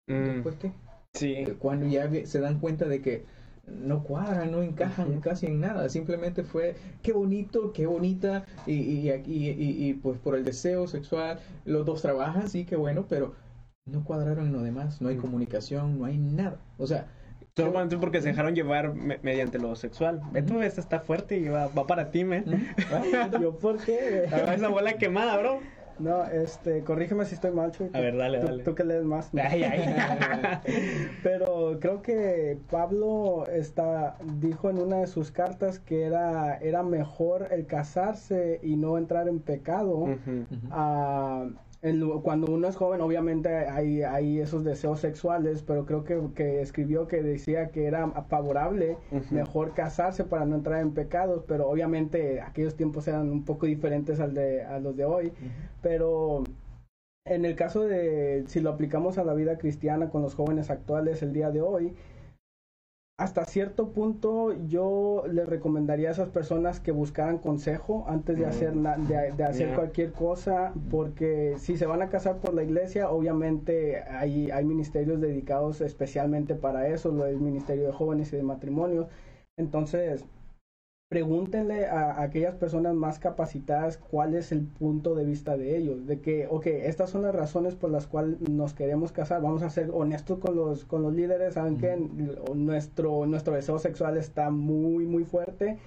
[0.08, 0.24] Mm.
[0.24, 0.72] después qué?
[1.14, 1.44] Sí.
[1.60, 3.24] Cuando ya se dan cuenta de que
[3.70, 9.10] no cuadran, no encajan casi en nada, simplemente fue qué bonito, qué bonita, y, y,
[9.26, 13.34] y, pues por el deseo sexual, los dos trabajan, sí, qué bueno, pero
[13.86, 16.58] no cuadraron en lo demás, no hay comunicación, no hay nada.
[16.78, 17.06] O sea,
[17.56, 20.22] Solamente porque se dejaron llevar me- mediante lo sexual.
[20.34, 22.44] Este está fuerte y va, va para ti, me.
[23.40, 24.24] ¿Yo por qué?
[24.54, 25.60] Esa bola quemada, bro.
[26.00, 27.90] No, este, corrígeme si estoy mal, Chuy.
[27.92, 28.64] A ver, dale, Tú- dale.
[28.64, 29.30] Tú que lees más.
[29.34, 29.94] Ay, ay.
[31.22, 37.48] Pero creo que Pablo está, dijo en una de sus cartas que era, era mejor
[37.50, 40.06] el casarse y no entrar en pecado.
[40.06, 46.20] En lu- cuando uno es joven, obviamente hay, hay esos deseos sexuales, pero creo que,
[46.34, 48.96] que escribió que decía que era favorable,
[49.30, 54.20] mejor casarse para no entrar en pecados, pero obviamente aquellos tiempos eran un poco diferentes
[54.20, 55.32] al de, a los de hoy.
[55.82, 56.44] Pero
[57.26, 61.22] en el caso de si lo aplicamos a la vida cristiana con los jóvenes actuales
[61.22, 61.94] el día de hoy,
[63.20, 68.48] hasta cierto punto yo les recomendaría a esas personas que buscaran consejo antes de Mm.
[68.48, 69.76] hacer na- de, de hacer Yeah.
[69.76, 75.20] cualquier cosa, porque si se van a casar por la iglesia, obviamente hay, hay ministerios
[75.20, 79.06] dedicados especialmente para eso, lo es ministerio de jóvenes y de matrimonios.
[79.58, 80.24] Entonces,
[81.10, 86.20] pregúntenle a, aquellas personas más capacitadas cuál es el punto de vista de ellos, de
[86.20, 89.90] que, ok, estas son las razones por las cuales nos queremos casar, vamos a ser
[89.92, 91.96] honestos con los, con los líderes, saben que
[92.54, 95.78] nuestro, nuestro deseo sexual está muy, muy fuerte,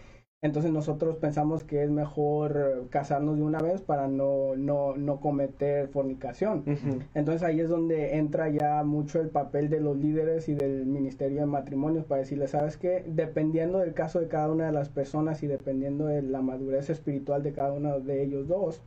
[0.43, 5.21] entonces nosotros pensamos que es mejor eh, casarnos de una vez para no, no, no
[5.21, 6.65] cometer fornicación.
[7.13, 11.39] Entonces ahí es donde entra ya mucho el papel de los líderes y del Ministerio
[11.39, 15.41] de Matrimonios para decirles, sabes que dependiendo del caso de cada una de las personas
[15.43, 18.81] y dependiendo de la madurez espiritual de cada uno de ellos dos,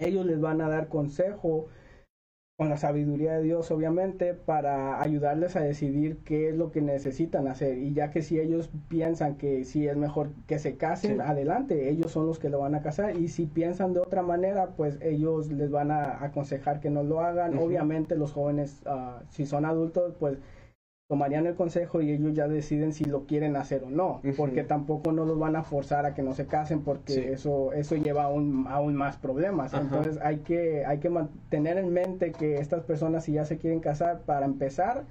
[0.00, 1.66] ellos les van a dar consejo
[2.58, 7.46] con la sabiduría de Dios, obviamente, para ayudarles a decidir qué es lo que necesitan
[7.46, 7.78] hacer.
[7.78, 11.22] Y ya que si ellos piensan que sí es mejor que se casen, Sí.
[11.24, 13.16] adelante, ellos son los que lo van a casar.
[13.16, 17.20] Y si piensan de otra manera, pues ellos les van a aconsejar que no lo
[17.20, 17.56] hagan.
[17.58, 20.38] Obviamente los jóvenes, ah, si son adultos, pues
[21.08, 25.10] tomarían el consejo y ellos ya deciden si lo quieren hacer o no, porque tampoco
[25.10, 27.20] no los van a forzar a que no se casen porque Sí.
[27.20, 29.72] eso eso lleva aún aún más problemas.
[29.72, 29.82] Ajá.
[29.82, 33.80] Entonces hay que hay que mantener en mente que estas personas si ya se quieren
[33.80, 35.04] casar para empezar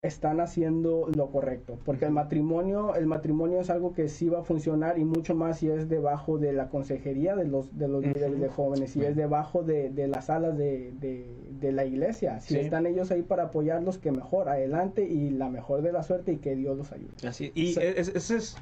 [0.00, 4.44] están haciendo lo correcto, porque el matrimonio el matrimonio es algo que sí va a
[4.44, 8.38] funcionar y mucho más si es debajo de la consejería de los de los líderes
[8.38, 11.26] de jóvenes, si es debajo de, de las salas de, de,
[11.60, 12.60] de la iglesia, si Sí.
[12.60, 16.36] están ellos ahí para apoyarlos que mejor adelante y la mejor de la suerte y
[16.38, 17.10] que Dios los ayude.
[17.26, 17.80] Así, y Sí.
[17.82, 18.56] es- ese es...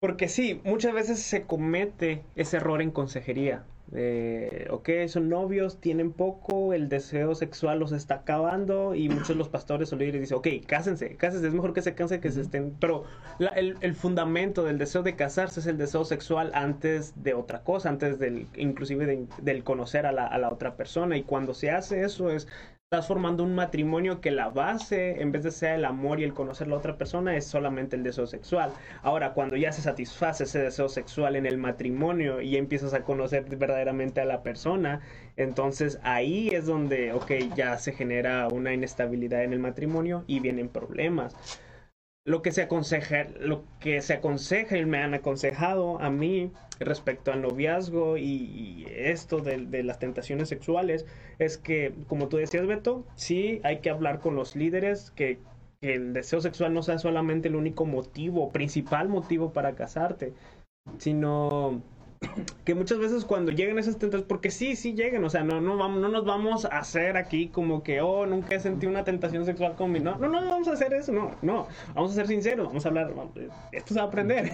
[0.00, 3.64] Porque sí, muchas veces se comete ese error en consejería.
[3.86, 9.34] De, ok, son novios, tienen poco, el deseo sexual los está acabando y muchos de
[9.36, 12.40] los pastores o líderes dicen, ok, cásense, cásense, es mejor que se cansen que se
[12.40, 12.74] estén...
[12.80, 13.04] Pero
[13.38, 17.62] la- el, el fundamento del deseo de casarse es el deseo sexual antes de otra
[17.62, 21.16] cosa, antes del, inclusive de- del conocer a la, a la otra persona.
[21.18, 22.48] Y cuando se hace eso es
[22.94, 26.32] estás formando un matrimonio que la base, en vez de ser el amor y el
[26.32, 28.72] conocer a la otra persona, es solamente el deseo sexual.
[29.02, 33.46] Ahora, cuando ya se satisface ese deseo sexual en el matrimonio y empiezas a conocer
[33.56, 35.00] verdaderamente a la persona,
[35.36, 40.68] entonces ahí es donde, ok, ya se genera una inestabilidad en el matrimonio y vienen
[40.68, 41.34] problemas
[42.24, 47.32] lo que se aconseja, lo que se aconseja y me han aconsejado a mí respecto
[47.32, 51.06] al noviazgo y, esto de, las tentaciones sexuales
[51.38, 55.38] es que, como tú decías, Beto, sí hay que hablar con los líderes, que,
[55.80, 60.32] que el deseo sexual no sea solamente el único motivo, principal motivo para casarte,
[60.98, 61.82] sino
[62.64, 65.76] que muchas veces cuando llegan esas tentaciones, porque sí, sí llegan, o sea, no, no,
[65.76, 69.44] vamos, no nos vamos a hacer aquí como que, oh, nunca he sentido una tentación
[69.44, 72.26] sexual con mi, no, no, no, vamos a hacer eso, no, no, vamos a ser
[72.26, 73.12] sinceros, vamos a hablar,
[73.72, 74.52] esto se va a aprender.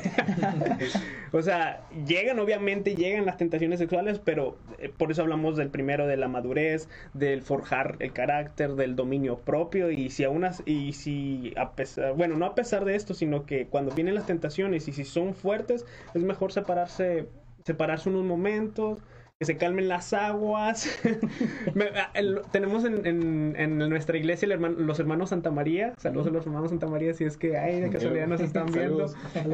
[1.33, 6.06] o sea, llegan, obviamente, llegan las tentaciones sexuales, pero eh, por eso hablamos del primero,
[6.06, 11.52] de la madurez, del forjar el carácter, del dominio propio, y si aún, y si
[11.56, 14.92] a pesar, bueno, no a pesar de esto, sino que cuando vienen las tentaciones y
[14.92, 17.28] si son fuertes, es mejor separarse
[17.70, 18.98] separarse unos momentos,
[19.38, 20.88] que se calmen las aguas.
[21.94, 22.12] Ah,
[22.50, 25.94] tenemos en, en, nuestra iglesia los hermanos Santa María.
[25.98, 29.06] Saludos a los hermanos Santa María si es que hay de casualidad nos están viendo.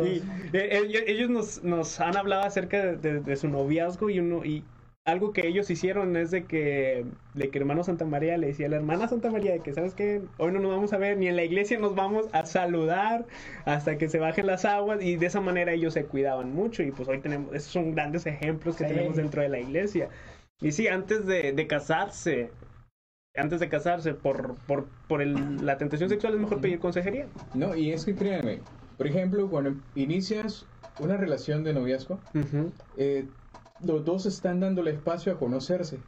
[0.05, 4.65] Y, eh, ellos nos, nos, han hablado acerca de, de, su noviazgo y uno y
[5.07, 8.71] algo que ellos hicieron es de que, de que hermano Santa María le decía a
[8.71, 10.21] la hermana Santa María de que, ¿sabes qué?
[10.37, 13.25] Hoy no nos vamos a ver, ni en la iglesia nos vamos a saludar
[13.65, 16.91] hasta que se bajen las aguas y de esa manera ellos se cuidaban mucho y
[16.91, 20.09] pues hoy tenemos, esos son grandes ejemplos que tenemos dentro de la iglesia.
[20.61, 22.51] Y sí, antes de, de casarse,
[23.37, 27.29] antes de casarse por, por, por el, la tentación sexual es mejor pedir consejería.
[27.55, 28.59] No, y es que créanme,
[28.97, 30.67] por ejemplo, cuando inicias
[30.99, 32.19] una relación de noviazgo,
[32.97, 33.27] eh,
[33.81, 35.99] los dos están dándole espacio a conocerse.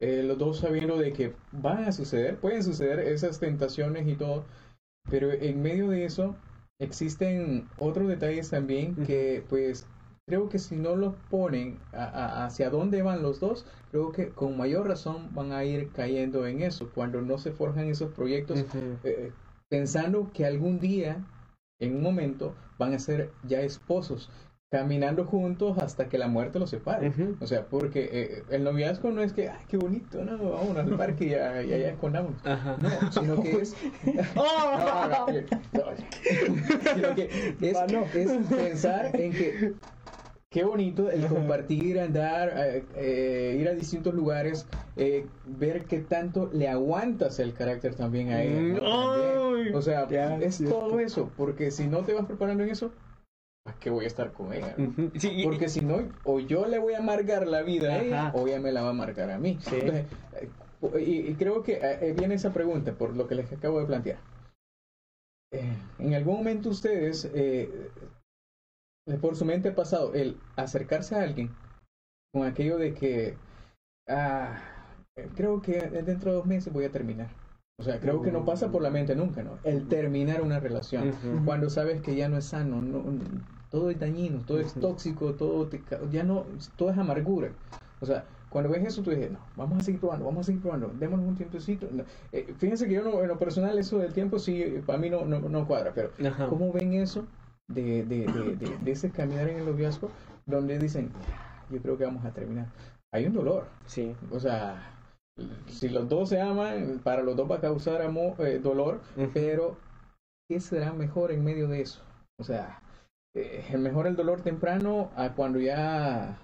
[0.00, 4.44] Eh, los dos sabiendo de que van a suceder, pueden suceder esas tentaciones y todo,
[5.08, 6.36] pero en medio de eso
[6.80, 9.86] existen otros detalles también que pues
[10.26, 14.88] creo que si no los ponen hacia dónde van los dos, creo que con mayor
[14.88, 18.64] razón van a ir cayendo en eso, cuando no se forjan esos proyectos,
[19.04, 19.32] eh,
[19.68, 21.24] pensando que algún día,
[21.78, 24.30] en un momento, van a ser ya esposos
[24.74, 27.12] caminando juntos hasta que la muerte los separe.
[27.38, 30.96] O sea, porque eh, el noviazgo no es que, ay, qué bonito, no, vamos al
[30.96, 32.32] parque y ya, ya, ya escondamos.
[32.44, 33.76] No, sino que es...
[34.34, 35.26] ¡Oh!
[36.92, 37.78] sino que es,
[38.16, 39.74] es pensar en que
[40.50, 46.66] qué bonito el compartir, andar, eh, eh, ir a distintos lugares, ver qué tanto le
[46.66, 48.80] aguantas el carácter también a él.
[49.72, 50.08] O sea,
[50.40, 52.90] es todo eso, porque si no te vas preparando en eso,
[53.64, 54.76] ¿para qué voy a estar con ella?
[55.42, 58.60] Porque si no, o yo le voy a amargar la vida a ella, o ella
[58.60, 59.58] me la va a amargar a mí.
[59.72, 60.06] Eh,
[61.00, 64.18] y, creo que eh, eh, viene esa pregunta por lo que les acabo de plantear.
[65.50, 67.30] en algún momento ustedes,
[69.20, 71.50] por su mente ha pasado el acercarse a alguien
[72.32, 73.36] con aquello de que,
[74.08, 74.60] ah,
[75.36, 77.43] creo que dentro de dos meses voy a terminar.
[77.76, 79.58] O sea, creo que no pasa por la mente nunca, ¿no?
[79.64, 81.12] El terminar una relación,
[81.44, 83.02] cuando sabes que ya no es sano, no,
[83.70, 85.68] todo es dañino, todo es tóxico, todo
[86.12, 87.50] ya no, todo es amargura.
[88.00, 90.62] O sea, cuando ves eso, tú dices, no, vamos a seguir probando, vamos a seguir
[90.62, 91.88] probando, démonos un tiempecito.
[92.30, 95.24] Eh, fíjense que yo no, en lo personal eso del tiempo sí, para mí no,
[95.24, 96.12] no, cuadra, pero
[96.48, 97.26] ¿cómo ven eso
[97.66, 100.08] de, de, de, de, ese caminar en el noviazgo
[100.46, 101.10] donde dicen,
[101.68, 102.68] yo creo que vamos a terminar?
[103.10, 103.66] Hay un dolor.
[103.86, 104.14] Sí.
[104.30, 104.93] O sea,
[105.66, 109.00] si los dos se aman, para los dos va a causar amor, eh, dolor,
[109.32, 109.76] pero
[110.48, 112.02] ¿qué será mejor en medio de eso?
[112.38, 112.80] O sea,
[113.34, 116.38] eh, mejor el dolor temprano a cuando ya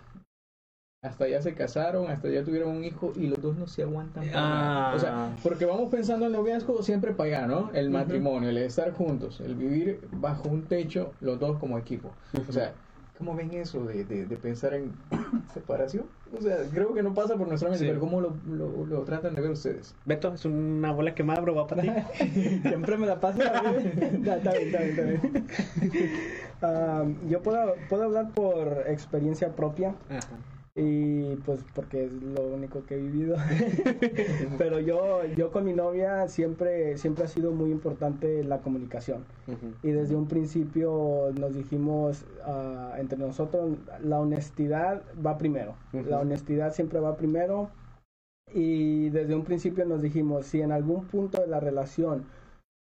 [1.03, 4.24] hasta ya se casaron, hasta ya tuvieron un hijo y los dos no se aguantan.
[4.24, 5.37] O sea, ah.
[5.42, 7.70] porque vamos pensando en noviazgo siempre para allá, ¿no?
[7.72, 12.11] El matrimonio, el estar juntos, el vivir bajo un techo, los dos como equipo.
[12.48, 12.74] O sea,
[13.20, 14.94] ¿Cómo ven eso de, de, pensar en
[15.53, 16.07] separación?
[16.37, 19.40] O sea, creo que no pasa por nuestra mente, pero ¿cómo lo, lo, tratan de
[19.40, 19.95] ver ustedes?
[20.05, 21.90] Beto, es una bola quemada, bro, va para ti.
[22.62, 23.40] Siempre me la paso.
[23.43, 23.62] está
[24.01, 25.47] bien, está bien, está bien.
[26.62, 29.95] Ah, yo puedo, puedo hablar por experiencia propia.
[30.11, 30.37] Ajá.
[30.76, 33.37] Y pues porque es lo único que he vivido.
[34.59, 39.24] Pero yo, yo con mi novia siempre, siempre ha sido muy importante la comunicación.
[39.83, 45.74] Y desde un principio nos dijimos uh, entre nosotros, la honestidad va primero.
[45.92, 47.70] La honestidad siempre va primero.
[48.52, 52.24] Y desde un principio nos dijimos, si en algún punto de la relación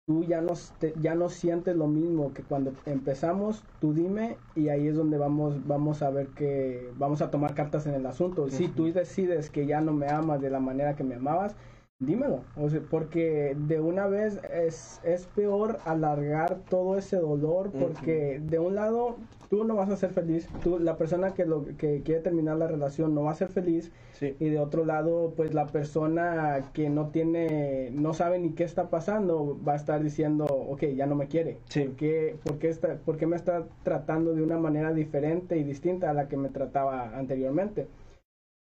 [0.06, 0.54] tú ya no,
[0.96, 5.66] ya no sientes lo mismo que cuando empezamos, tú dime y ahí es donde vamos,
[5.66, 8.48] vamos a ver que vamos a tomar cartas en el asunto.
[8.48, 11.56] Si tú decides que ya no me amas de la manera que me amabas,
[12.02, 12.40] dímelo.
[12.56, 18.58] O sea, porque de una vez es, es peor alargar todo ese dolor porque de
[18.58, 19.16] un lado
[19.48, 22.66] tú no vas a ser feliz, tú, la persona que, lo, que quiere terminar la
[22.66, 27.08] relación no va a ser feliz y de otro lado pues la persona que no
[27.08, 31.28] tiene, no sabe ni qué está pasando va a estar diciendo, ok, ya no me
[31.28, 31.58] quiere.
[31.68, 31.84] Sí.
[31.84, 35.64] ¿Por, qué, por, qué está, ¿Por qué me está tratando de una manera diferente y
[35.64, 37.86] distinta a la que me trataba anteriormente?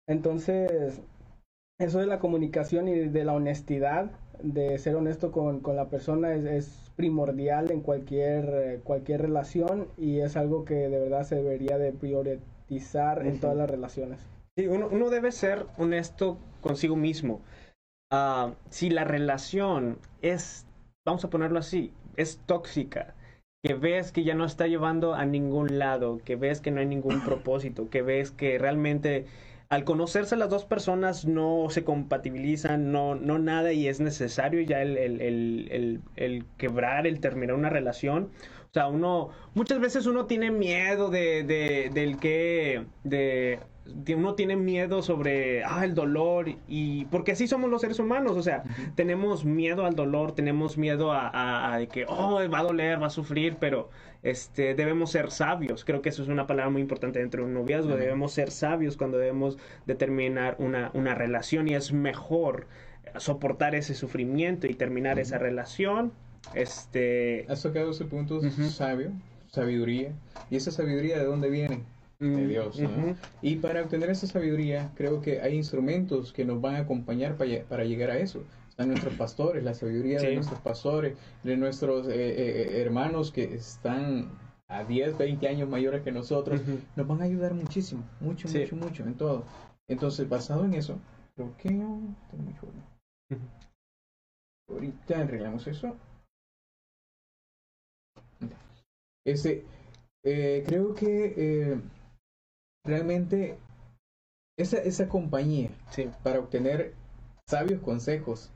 [0.07, 1.01] Entonces,
[1.83, 4.11] eso de la comunicación y de la honestidad,
[4.43, 9.89] de ser honesto con, con la persona es, es, primordial en cualquier, eh, cualquier relación
[9.97, 13.29] y es algo que de verdad se debería de priorizar uh -huh.
[13.29, 14.21] en todas las relaciones.
[14.59, 17.41] Sí, uno, uno, debe ser honesto consigo mismo.
[18.13, 20.67] Uh, si la relación es,
[21.07, 23.15] vamos a ponerlo así, es tóxica,
[23.65, 26.87] que ves que ya no está llevando a ningún lado, que ves que no hay
[26.87, 29.25] ningún propósito, que ves que realmente
[29.73, 34.83] al conocerse las dos personas no se compatibilizan, no, no nada y es necesario ya
[34.83, 38.29] el, el, el, el, quebrar, el terminar una relación.
[38.65, 43.61] O sea, uno, muchas veces uno tiene miedo de, de del que, de,
[44.15, 48.43] uno tiene miedo sobre, ah, el dolor y, porque así somos los seres humanos, o
[48.43, 53.01] sea, tenemos miedo al dolor, tenemos miedo a, a, a, que, oh, va a doler,
[53.01, 53.89] va a sufrir, pero
[54.23, 55.85] este, debemos ser sabios.
[55.85, 57.91] Creo que eso es una palabra muy importante dentro de un noviazgo.
[57.91, 58.01] Uh -huh.
[58.01, 62.67] Debemos ser sabios cuando debemos determinar una, una relación y es mejor
[63.17, 65.23] soportar ese sufrimiento y terminar uh -huh.
[65.23, 66.13] esa relación.
[66.55, 67.47] Este...
[67.49, 68.69] Has tocado ese punto uh -huh.
[68.69, 69.11] sabio,
[69.49, 70.13] sabiduría.
[70.51, 71.83] ¿Y esa sabiduría de dónde viene?
[72.21, 72.79] De Dios.
[72.79, 73.17] ¿no?
[73.41, 77.65] Y para obtener esa sabiduría, creo que hay instrumentos que nos van a acompañar para,
[77.65, 80.27] para llegar a eso están nuestros pastores, la sabiduría sí.
[80.29, 84.31] de nuestros pastores, de nuestros eh, eh, hermanos que están
[84.67, 86.81] a 10, 20 años mayores que nosotros, uh -huh.
[86.97, 88.61] nos van a ayudar muchísimo, mucho, sí.
[88.61, 89.45] mucho, mucho en todo.
[89.89, 90.99] Entonces, basado en eso,
[91.37, 91.89] ¿por qué no?
[92.33, 92.67] Mucho...
[93.31, 93.39] Uh -huh.
[94.71, 95.95] Ahorita arreglamos eso.
[99.27, 99.67] Este,
[100.25, 101.81] eh, creo que eh,
[102.87, 103.59] realmente
[104.59, 106.11] esa, esa compañía sí.
[106.23, 106.95] para obtener
[107.47, 108.51] sabios consejos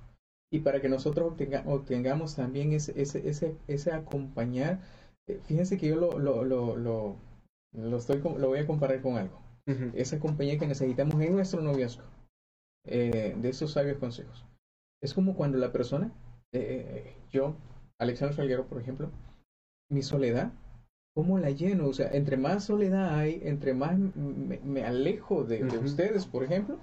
[0.56, 4.80] y para que nosotros obtenga, obtengamos también ese, ese, ese, ese acompañar.
[5.28, 7.16] Eh, fíjense que yo lo, lo, lo, lo,
[7.72, 9.38] lo, estoy, lo voy a comparar con algo.
[9.66, 9.90] Uh -huh.
[9.94, 12.04] Esa compañía que necesitamos en nuestro noviazgo,
[12.86, 14.46] eh, de esos sabios consejos.
[15.02, 16.10] Es como cuando la persona,
[16.54, 17.54] eh, yo,
[18.00, 19.10] Alexandro Salguero, por ejemplo,
[19.90, 20.52] mi soledad,
[21.14, 21.86] ¿cómo la lleno?
[21.86, 25.70] O sea, entre más soledad hay, entre más me, me alejo de, uh -huh.
[25.70, 26.78] de ustedes, por ejemplo,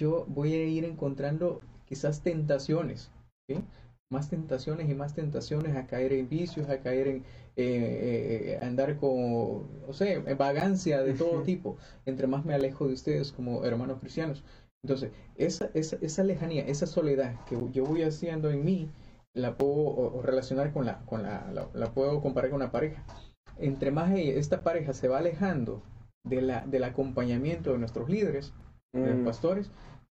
[0.00, 3.10] yo voy a ir encontrando quizás tentaciones,
[3.48, 3.62] ¿sí?
[4.10, 7.16] más tentaciones y más tentaciones a caer en vicios, a caer en
[7.56, 12.94] eh, eh, andar con, no sé, vagancia de todo tipo, entre más me alejo de
[12.94, 14.44] ustedes como hermanos cristianos.
[14.82, 18.90] Entonces, esa, esa, esa lejanía, esa soledad que yo voy haciendo en mí,
[19.34, 22.70] la puedo o, o relacionar con la, con la, la, la, puedo comparar con una
[22.70, 23.04] pareja.
[23.58, 25.82] Entre más esta pareja se va alejando
[26.24, 28.52] de la, del acompañamiento de nuestros líderes,
[28.92, 29.72] de los pastores,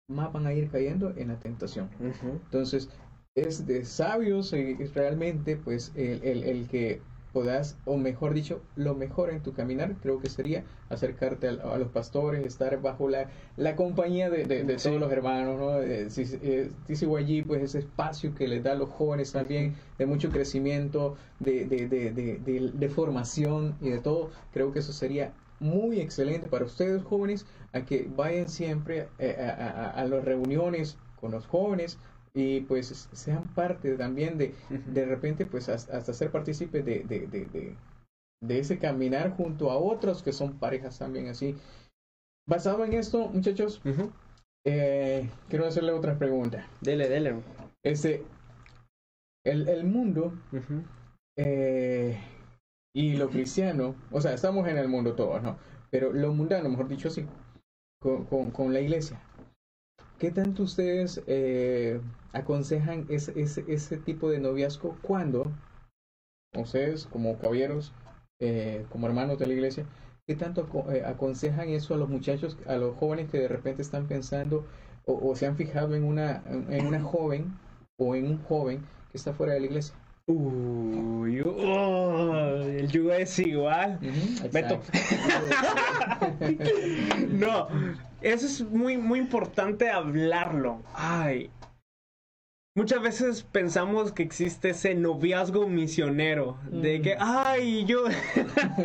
[0.08, 1.90] más van a ir cayendo en la tentación.
[2.00, 2.40] Uh -huh.
[2.44, 2.88] Entonces,
[3.34, 7.02] es de sabios eh, realmente, pues, el, el, el, que
[7.34, 11.78] puedas, o mejor dicho, lo mejor en tu caminar, creo que sería acercarte a, a
[11.78, 14.88] los pastores, estar bajo la, la compañía de, de, de sí.
[14.88, 15.82] todos los hermanos, ¿no?
[15.82, 16.08] Eh,
[16.42, 16.70] eh,
[17.18, 21.66] allí, pues, ese espacio que les da a los jóvenes también, de mucho crecimiento, de,
[21.66, 27.02] de, de, de formación y de todo, creo que eso sería muy excelente para ustedes
[27.02, 31.98] jóvenes a que vayan siempre eh, a, a, a, las reuniones con los jóvenes
[32.34, 37.46] y pues sean parte también de de repente pues hasta, ser partícipes de, de, de,
[37.46, 37.76] de,
[38.40, 41.56] de ese caminar junto a otros que son parejas también así
[42.46, 44.12] basado en esto muchachos uh -huh.
[44.64, 47.34] eh, quiero hacerle otra pregunta dele dele
[47.82, 48.24] este
[49.44, 50.82] el, el mundo uh -huh.
[51.36, 52.18] eh,
[52.98, 55.56] y lo cristiano, o sea, estamos en el mundo todos, ¿no?
[55.88, 57.24] Pero lo mundano, mejor dicho así,
[58.00, 59.22] con, con, la iglesia.
[60.18, 62.00] ¿Qué tanto ustedes eh,
[62.32, 65.46] aconsejan ese, ese, ese, tipo de noviazgo cuando
[66.56, 67.92] ustedes, como caballeros,
[68.40, 69.86] eh, como hermanos de la iglesia,
[70.26, 74.08] qué tanto eh, aconsejan eso a los muchachos, a los jóvenes que de repente están
[74.08, 74.66] pensando
[75.06, 77.56] o, o se han fijado en una, en una joven
[77.96, 78.80] o en un joven
[79.12, 79.94] que está fuera de la iglesia?
[80.30, 83.98] Uy, oh, el yugo es igual.
[84.52, 84.78] Beto.
[87.30, 87.68] no,
[88.20, 90.82] eso es muy, muy importante hablarlo.
[90.92, 91.50] Ay.
[92.74, 96.58] Muchas veces pensamos que existe ese noviazgo misionero.
[96.70, 98.04] De que, ay, yo.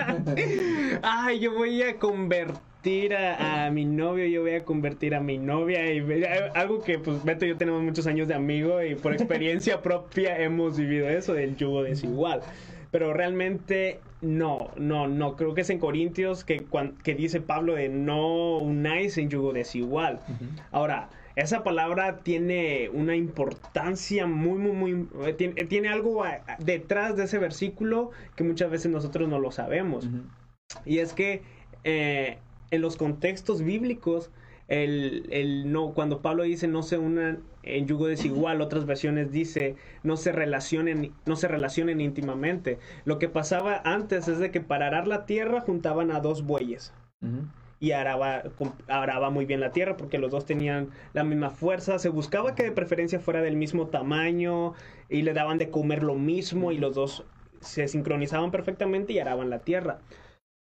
[1.03, 5.37] ay, yo voy a convertir convertir a, mi novio, yo voy a convertir a mi
[5.37, 5.89] novia.
[5.93, 6.03] Y
[6.53, 10.37] algo que, pues, Beto y yo tenemos muchos años de amigo y por experiencia propia
[10.37, 12.41] hemos vivido eso del yugo desigual.
[12.91, 15.37] Pero realmente no, no, no.
[15.37, 16.65] Creo que es en Corintios que,
[17.03, 20.19] que dice Pablo de no unáis en yugo desigual.
[20.71, 21.07] Ahora,
[21.37, 25.07] esa palabra tiene una importancia muy, muy, muy...
[25.25, 25.33] Eh,
[25.69, 26.25] tiene, algo
[26.59, 30.09] detrás de ese versículo que muchas veces nosotros no lo sabemos.
[30.85, 31.41] Y es que
[31.85, 32.37] eh,
[32.73, 34.31] en los contextos bíblicos,
[34.67, 39.75] el, el, no, cuando Pablo dice no se unan en yugo desigual, otras versiones dice
[40.01, 42.79] no se relacionen, no se relacionen íntimamente.
[43.05, 46.93] Lo que pasaba antes es de que para arar la tierra juntaban a dos bueyes
[47.79, 48.41] y araba,
[48.87, 51.99] araba muy bien la tierra porque los dos tenían la misma fuerza.
[51.99, 54.73] Se buscaba que de preferencia fuera del mismo tamaño
[55.09, 57.23] y le daban de comer lo mismo y los dos
[57.59, 59.99] se sincronizaban perfectamente y araban la tierra.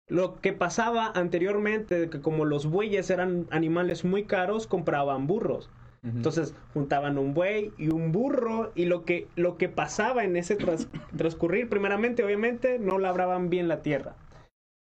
[0.08, 5.70] Lo que pasaba anteriormente, que como los bueyes eran animales muy caros, compraban burros.
[6.02, 10.56] Entonces juntaban un buey y un burro y lo que, lo que pasaba en ese
[11.16, 14.14] transcurrir, primeramente, obviamente, no labraban bien la tierra.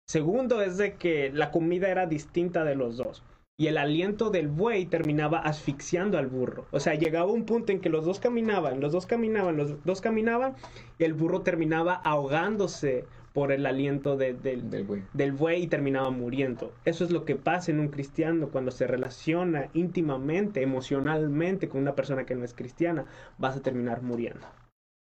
[0.06, 3.24] Segundo es de que la comida era distinta de los dos.
[3.58, 6.66] Y el aliento del buey terminaba asfixiando al burro.
[6.70, 10.00] O sea, llegaba un punto en que los dos caminaban, los dos caminaban, los dos
[10.00, 10.54] caminaban,
[11.00, 14.36] y el burro terminaba ahogándose por el aliento del,
[14.84, 15.02] buey.
[15.12, 16.72] del buey y terminaba muriendo.
[16.84, 21.94] Eso es lo que pasa en un cristiano cuando se relaciona íntimamente, emocionalmente con una
[21.94, 23.06] persona que no es cristiana,
[23.38, 24.46] vas a terminar muriendo.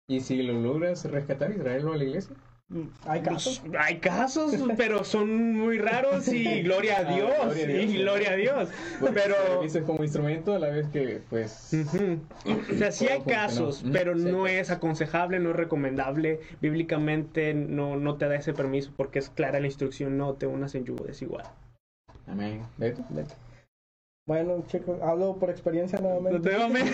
[0.09, 2.37] ¿Y si lo logras rescatar y traerlo a la iglesia?
[3.07, 3.63] Hay casos.
[3.79, 7.57] Hay casos, pero son muy raros y gloria a ah, Dios.
[7.69, 8.69] y gloria a Dios.
[9.13, 11.75] pero dices como instrumento a la vez que, pues.
[12.73, 16.41] O sea, sí hay casos, pero no es aconsejable, no es recomendable.
[16.61, 20.75] Bíblicamente no, no te da ese permiso porque es clara la instrucción: no te unas
[20.75, 21.45] en yugo desigual.
[22.27, 22.63] Amén.
[22.79, 23.03] Vete.
[24.25, 26.49] Bueno, chicos, hablo por experiencia nuevamente.
[26.49, 26.93] Nuevamente,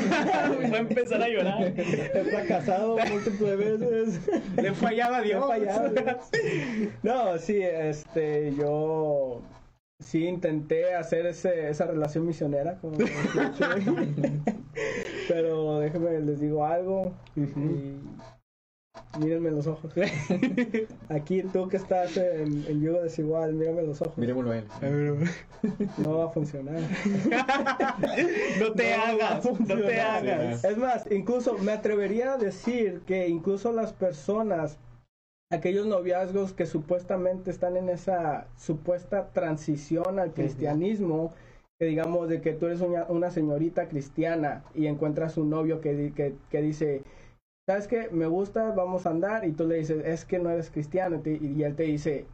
[0.57, 1.63] voy a empezar a llorar.
[1.77, 4.21] He fracasado múltiples veces.
[4.57, 5.47] Le fallaba a Dios.
[5.47, 5.93] fallado.
[7.03, 9.43] No, sí, este, yo
[10.01, 12.97] sí intenté hacer ese, esa relación misionera, como
[15.29, 17.13] pero déjenme les digo algo.
[17.37, 17.43] y
[19.19, 19.93] Mírenme los ojos.
[21.09, 24.17] Aquí tú que estás en, en yugo desigual, mírame los ojos.
[24.17, 24.65] Miremoslo a él.
[25.99, 26.81] No va a funcionar.
[28.61, 30.65] no te hagas, no te hagas.
[30.65, 34.79] Es más, incluso me atrevería a decir que incluso las personas,
[35.51, 41.33] aquellos noviazgos que supuestamente están en esa supuesta transición al cristianismo,
[41.81, 46.35] que digamos de que tú eres una, señorita cristiana y encuentras un novio que, que,
[46.51, 47.03] que dice
[47.69, 48.09] ¿sabes qué?
[48.11, 49.47] Me gusta, vamos a andar.
[49.47, 51.21] Y tú le dices, es que no eres cristiano.
[51.27, 52.25] Y él te dice,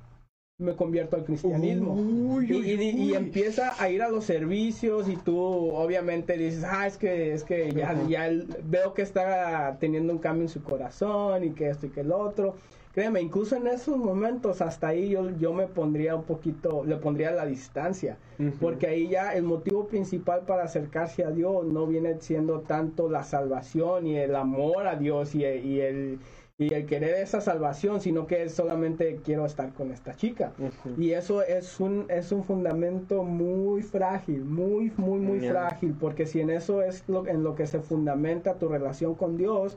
[0.58, 2.40] me convierto al cristianismo.
[2.40, 7.42] y, empieza a ir a los servicios y tú obviamente dices, ah, es que, es
[7.42, 8.30] que ya, ya
[8.62, 12.12] veo que está teniendo un cambio en su corazón y que esto y que el
[12.12, 12.54] otro.
[12.94, 17.32] Créeme, incluso en esos momentos, hasta ahí yo, yo me pondría un poquito, le pondría
[17.32, 18.18] la distancia,
[18.60, 23.24] porque ahí ya el motivo principal para acercarse a Dios no viene siendo tanto la
[23.24, 26.20] salvación y el amor a Dios y, y el
[26.56, 30.52] y el querer esa salvación, sino que es solamente quiero estar con esta chica.
[30.96, 36.40] Y eso es un, es un fundamento muy frágil, muy, muy, muy frágil, porque si
[36.40, 39.76] en eso es lo, en lo que se fundamenta tu relación con Dios,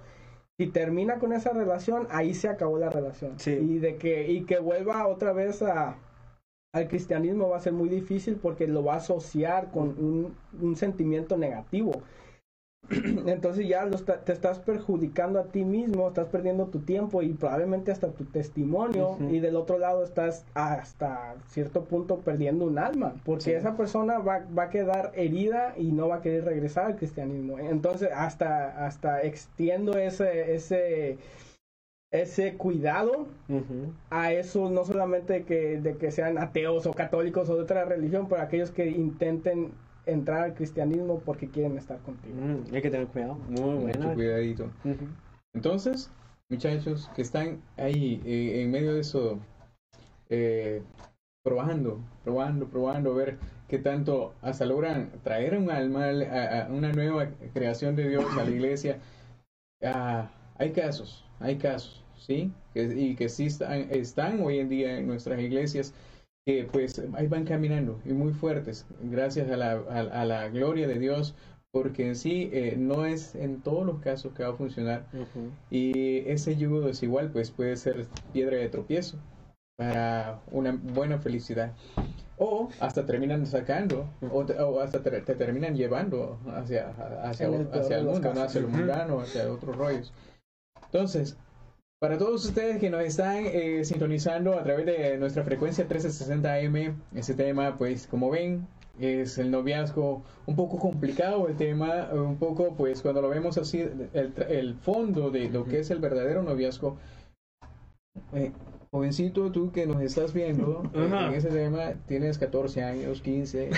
[0.57, 3.35] si termina con esa relación, ahí se acabó la relación.
[3.45, 5.97] Y de que, y que vuelva otra vez a,
[6.73, 10.75] al cristianismo va a ser muy difícil porque lo va a asociar con un, un
[10.75, 12.01] sentimiento negativo.
[13.27, 13.85] Entonces ya
[14.23, 19.17] te estás perjudicando a ti mismo, estás perdiendo tu tiempo y probablemente hasta tu testimonio.
[19.29, 24.45] Y del otro lado estás hasta cierto punto perdiendo un alma, porque esa persona va,
[24.57, 27.59] va, a quedar herida y no va a querer regresar al cristianismo.
[27.59, 31.17] Entonces hasta, hasta extiendo ese, ese,
[32.11, 33.27] ese cuidado
[34.09, 38.27] a eso no solamente que, de que sean ateos o católicos o de otra religión,
[38.29, 39.71] pero aquellos que intenten
[40.07, 42.35] entrar al cristianismo porque quieren estar contigo.
[42.35, 43.35] Mm, hay que tener cuidado.
[43.49, 43.99] Muy bueno.
[43.99, 44.71] Mucho cuidadito.
[45.53, 46.09] Entonces,
[46.49, 49.39] muchachos que están ahí eh, en medio de eso,
[50.29, 50.81] eh,
[51.43, 53.37] probando, probando, probando, a ver
[53.67, 58.49] qué tanto hasta logran traer un alma, a, una nueva creación de Dios a la
[58.49, 58.99] iglesia.
[59.83, 62.51] Ah, hay casos, hay casos, ¿sí?
[62.73, 65.93] y que sí están, están hoy en día en nuestras iglesias
[66.47, 70.97] que pues ahí van caminando y muy fuertes, gracias a la, a, la gloria de
[70.97, 71.35] Dios,
[71.71, 75.05] porque en sí eh, no es en todos los casos que va a funcionar.
[75.69, 79.17] Y ese yugo desigual pues puede ser piedra de tropiezo
[79.77, 81.73] para una buena felicidad.
[82.37, 86.91] o hasta terminan sacando o, hasta te, te terminan llevando hacia,
[87.23, 90.13] hacia, hacia de el mundo, hacia mundano, hacia otros rollos.
[90.85, 91.35] Entonces,
[91.99, 97.01] para todos ustedes que nos están eh, sintonizando a través de nuestra frecuencia 1360 AM,
[97.15, 98.67] ese tema, pues como ven,
[98.99, 103.79] es el noviazgo un poco complicado el tema, un poco pues cuando lo vemos así,
[103.81, 106.97] el, el fondo de lo que es el verdadero noviazgo.
[108.33, 108.51] Eh,
[108.91, 113.69] jovencito, tú que nos estás viendo eh, en ese tema, tienes 14 años, 15,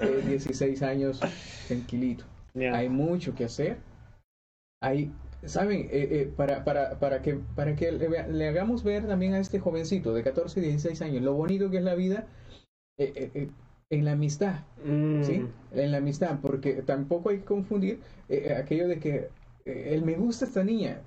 [0.00, 1.20] eh, 16 años,
[1.68, 2.24] tranquilito.
[2.54, 2.74] Ya.
[2.74, 3.78] Hay mucho que hacer.
[4.82, 5.10] Hay,
[5.44, 5.88] ¿saben?
[5.90, 10.14] Eh, eh, para, para, para que, para que le, hagamos ver también a este jovencito
[10.14, 12.26] de 14 y 16 años lo bonito que es la vida
[12.98, 13.48] eh,
[13.90, 15.22] en la amistad, Mm.
[15.22, 15.46] ¿sí?
[15.72, 18.00] En la amistad, porque tampoco hay que confundir
[18.56, 19.28] aquello de que
[19.64, 21.02] el me gusta esta niña.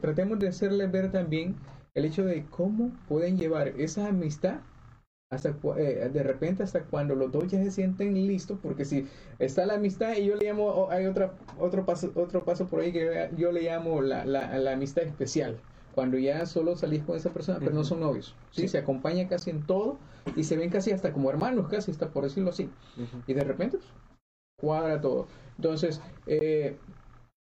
[0.00, 1.56] Tratemos de hacerle ver también
[1.94, 4.60] el hecho de cómo pueden llevar esa amistad
[5.34, 9.06] hasta eh, de repente hasta cuando los dos ya se sienten listos porque si
[9.38, 12.92] está la amistad y yo le llamo hay otra otro paso otro paso por ahí
[12.92, 15.58] que yo le llamo la, la, la amistad especial
[15.94, 18.62] cuando ya solo salís con esa persona pero no son novios ¿sí?
[18.62, 18.68] Sí.
[18.68, 19.98] se acompañan casi en todo
[20.36, 22.70] y se ven casi hasta como hermanos casi hasta por decirlo así
[23.26, 23.92] y de repente pues,
[24.64, 25.26] cuadra todo.
[25.56, 26.76] Entonces, eh,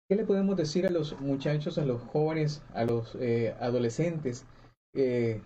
[0.09, 4.45] ¿qué le podemos decir a los muchachos, a los jóvenes, a los eh, adolescentes?
[4.95, 5.41] Eh,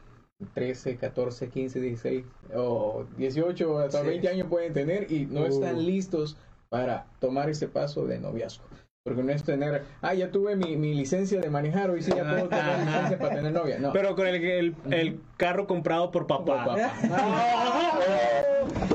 [0.55, 2.25] 13, 14, 15, 16
[2.55, 4.07] o 18, hasta Sí.
[4.07, 5.47] 20 años pueden tener y no Uh.
[5.47, 6.37] están listos
[6.69, 8.65] para tomar ese paso de noviazgo.
[9.03, 12.25] Porque no es tener, ah, ya tuve mi, mi licencia de manejar, hoy sí ya
[12.29, 13.79] puedo tener licencia para tener novia.
[13.79, 13.93] No.
[13.93, 16.65] Pero con el, el, el carro comprado por papá.
[16.65, 16.93] Por papá.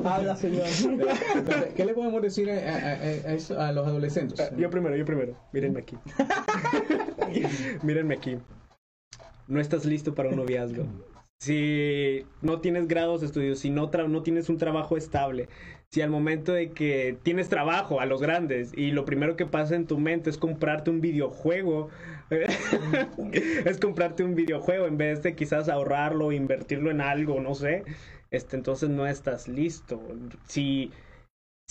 [0.16, 0.66] Habla, señor.
[0.68, 2.92] Entonces, ¿qué le podemos decir a, a- a-
[3.30, 4.40] a eso- a los adolescentes?
[4.40, 5.34] Ah, Yo primero, yo primero.
[5.54, 5.98] Mírenme aquí.
[7.84, 8.38] Mírenme aquí.
[9.48, 10.84] No estás listo para un noviazgo.
[11.42, 15.50] Si no tienes grados de estudio, si no, no tienes un trabajo estable,
[15.90, 19.76] si al momento de que tienes trabajo a los grandes y lo primero que pasa
[19.76, 21.90] en tu mente es comprarte un videojuego,
[23.66, 27.86] es comprarte un videojuego en vez de quizás ahorrarlo, invertirlo en algo, no sé,
[28.30, 30.00] este, entonces no estás listo.
[30.46, 30.92] Si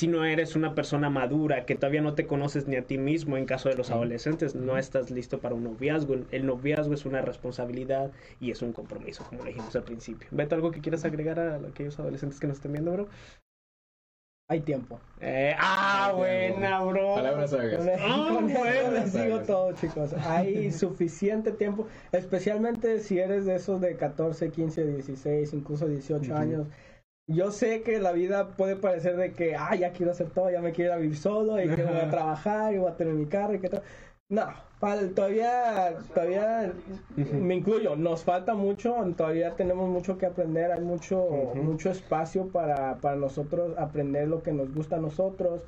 [0.01, 3.37] si no eres una persona madura, que todavía no te conoces ni a ti mismo,
[3.37, 6.17] en caso de los adolescentes, no estás listo para un noviazgo.
[6.31, 10.27] El noviazgo es una responsabilidad y es un compromiso, como le dijimos al principio.
[10.31, 13.09] Beto, ¿algo que quieras agregar a aquellos adolescentes que nos estén viendo, bro?
[14.49, 14.99] Hay tiempo.
[15.21, 17.17] Eh, ah, buena, bro.
[17.17, 17.87] Palabras sabias.
[18.01, 18.91] Ah, con eso bueno.
[18.93, 20.15] les digo todo, chicos.
[20.15, 26.41] Hay suficiente tiempo, especialmente si eres de esos de 14, 15, 16, incluso 18 Ujú.
[26.41, 26.67] años.
[27.33, 30.61] Yo sé que la vida puede parecer de que, ah, ya quiero hacer todo, ya
[30.61, 33.15] me quiero ir a vivir solo y que voy a trabajar y voy a tener
[33.15, 33.83] mi carro y que todo.
[34.29, 34.47] No,
[35.15, 36.73] todavía, todavía
[37.17, 41.25] me incluyo, nos falta mucho, todavía tenemos mucho que aprender, hay mucho,
[41.55, 45.63] mucho espacio para, para nosotros aprender lo que nos gusta a nosotros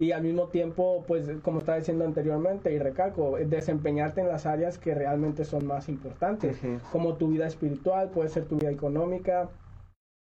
[0.00, 4.78] y al mismo tiempo, pues como estaba diciendo anteriormente y recalco, desempeñarte en las áreas
[4.78, 6.58] que realmente son más importantes,
[6.90, 9.48] como tu vida espiritual, puede ser tu vida económica,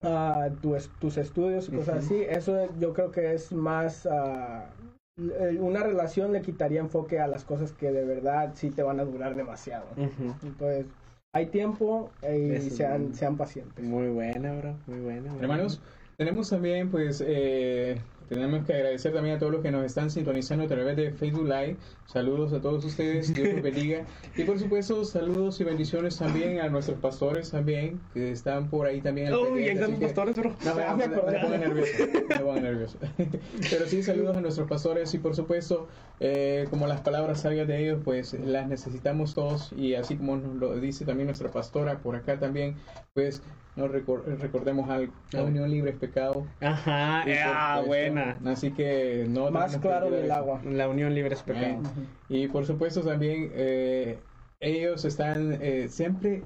[0.02, 4.06] ah, tu es- tus estudios y cosas así, eso yo creo que es más...
[4.06, 9.00] l- una relación le quitaría enfoque a las cosas que de verdad sí te van
[9.00, 9.86] a durar demasiado.
[9.96, 10.34] Ujú.
[10.42, 10.86] Entonces,
[11.34, 13.84] hay tiempo eh, y Eso sean, sean pacientes.
[13.84, 14.74] Muy buena, bro.
[14.86, 15.32] Muy buena.
[15.32, 15.42] bro.
[15.42, 15.80] Hermanos,
[16.16, 20.64] tenemos también, pues, eh, tenemos que agradecer también a todos los que nos están sintonizando
[20.64, 21.76] a través de Facebook Live.
[22.06, 24.04] Saludos a todos ustedes, Dios los bendiga.
[24.36, 29.00] Y por supuesto, saludos y bendiciones también a nuestros pastores también, que están por ahí
[29.00, 29.32] también.
[29.32, 30.54] pendiente, ahí están los pastores, bro.
[30.64, 31.92] No, me te pongas nervioso.
[32.38, 32.98] Pongas nervioso.
[33.70, 35.88] Pero sí, saludos a nuestros pastores y por supuesto,
[36.20, 40.56] eh, como las palabras sabias de ellos, pues las necesitamos todos y así como nos
[40.56, 42.76] lo dice también nuestra pastora por acá también,
[43.14, 43.42] pues
[43.78, 45.12] nos recor- recordemos algo.
[45.30, 46.46] La unión libre es pecado.
[46.60, 47.24] Ajá.
[47.46, 48.36] Ah, buena.
[48.44, 50.60] Así que no Más claro del agua.
[50.64, 51.80] La unión libre es pecado.
[52.28, 54.18] Y por supuesto también eh,
[54.60, 56.42] ellos están eh, siempre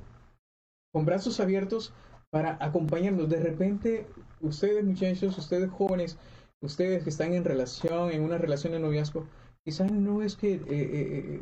[0.92, 1.92] con brazos abiertos
[2.30, 3.28] para acompañarnos.
[3.28, 4.06] De repente,
[4.40, 6.18] ustedes muchachos, ustedes jóvenes,
[6.62, 9.26] ustedes que están en relación, en una relación de noviazgo,
[9.64, 11.40] quizás no es que eh, eh,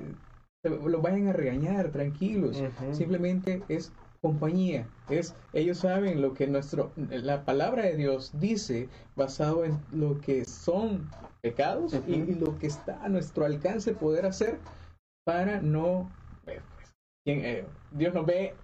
[0.64, 2.60] eh, los vayan a regañar, tranquilos.
[2.60, 2.94] Ujú.
[2.94, 4.86] Simplemente es compañía.
[5.08, 10.44] Es ellos saben lo que nuestro la palabra de Dios dice basado en lo que
[10.44, 11.10] son
[11.40, 14.58] pecados y, lo que está a nuestro alcance poder hacer
[15.24, 16.10] para no
[16.46, 16.92] eh, pues,
[17.24, 18.54] quien, eh, Dios nos ve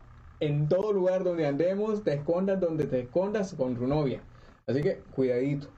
[0.40, 4.20] en todo lugar donde andemos, te escondas donde te escondas con tu novia.
[4.66, 5.68] Así que cuidadito,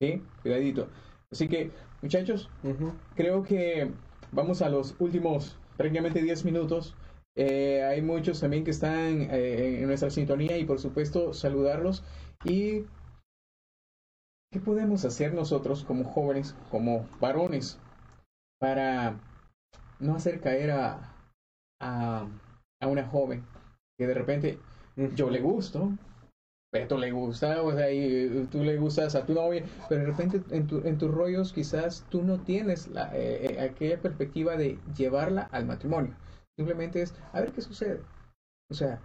[0.00, 0.22] ¿sí?
[0.42, 0.88] Cuidadito.
[1.30, 1.70] Así que,
[2.02, 2.50] muchachos,
[3.14, 3.92] creo que
[4.32, 6.96] vamos a los últimos prácticamente 10 minutos
[7.36, 12.04] Eh, hay muchos también que están eh, en nuestra sintonía y por supuesto saludarlos.
[12.44, 12.84] ¿Y
[14.50, 17.78] qué podemos hacer nosotros como jóvenes, como varones,
[18.60, 19.18] para
[19.98, 21.14] no hacer caer a,
[21.80, 22.28] a,
[22.80, 23.44] a una joven
[23.98, 24.58] que de repente
[25.14, 25.92] yo le gusto,
[26.72, 30.42] Beto le gusta, o sea, y tú le gustas a tu novia, pero de repente
[30.50, 35.42] en, tu, en tus rollos quizás tú no tienes la, eh, aquella perspectiva de llevarla
[35.52, 36.14] al matrimonio.
[36.62, 38.00] Simplemente es a ver qué sucede.
[38.70, 39.00] O sea,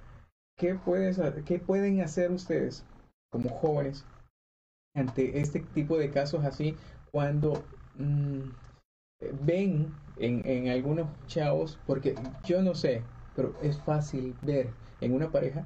[0.60, 2.86] ¿qué, puedes, qué pueden hacer ustedes
[3.32, 4.05] como jóvenes
[4.95, 6.76] ante este tipo de casos así
[7.12, 7.64] cuando
[7.95, 8.41] mm,
[9.41, 12.14] ven en, en algunos chavos, porque
[12.45, 13.01] yo no sé,
[13.36, 14.70] pero es fácil ver
[15.01, 15.66] en una pareja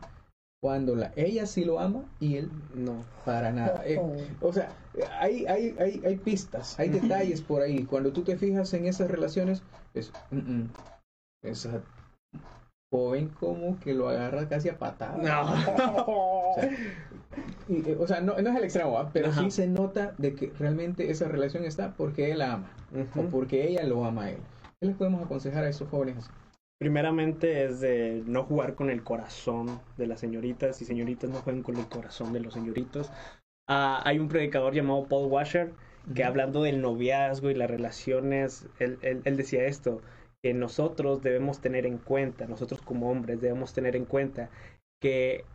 [0.62, 3.82] cuando la, ella sí lo ama y él no, para nada.
[3.84, 4.00] Eh,
[4.40, 4.70] o sea,
[5.20, 7.84] hay, hay, hay, hay pistas, hay detalles por ahí.
[7.84, 9.64] Cuando tú te fijas en esas relaciones,
[9.96, 10.70] es, mm, mm,
[11.44, 11.82] esa
[12.92, 15.18] joven como que lo agarra casi a patada.
[15.18, 16.04] No.
[16.08, 16.70] o, sea,
[17.70, 21.10] eh, o sea, no, no, es el extremo, pero sí se nota de que realmente
[21.10, 22.72] esa relación está porque él la ama
[23.16, 24.40] o porque ella lo ama a él.
[24.80, 26.30] ¿Qué les podemos aconsejar a esos jóvenes así?
[26.80, 31.62] Primeramente es de no jugar con el corazón de las señoritas y señoritas no jueguen
[31.62, 33.12] con el corazón de los señoritos.
[33.70, 35.74] Ah, hay un predicador llamado Paul Washer
[36.16, 40.02] que hablando del noviazgo y las relaciones, él, él, decía esto,
[40.44, 44.50] que nosotros debemos tener en cuenta, nosotros como hombres debemos tener en cuenta
[45.00, 45.46] que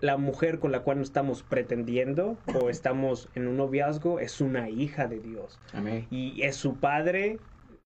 [0.00, 4.68] la mujer con la cual nos estamos pretendiendo o estamos en un noviazgo es una
[4.68, 5.60] hija de Dios.
[5.72, 6.06] Amén.
[6.10, 7.38] Y es su padre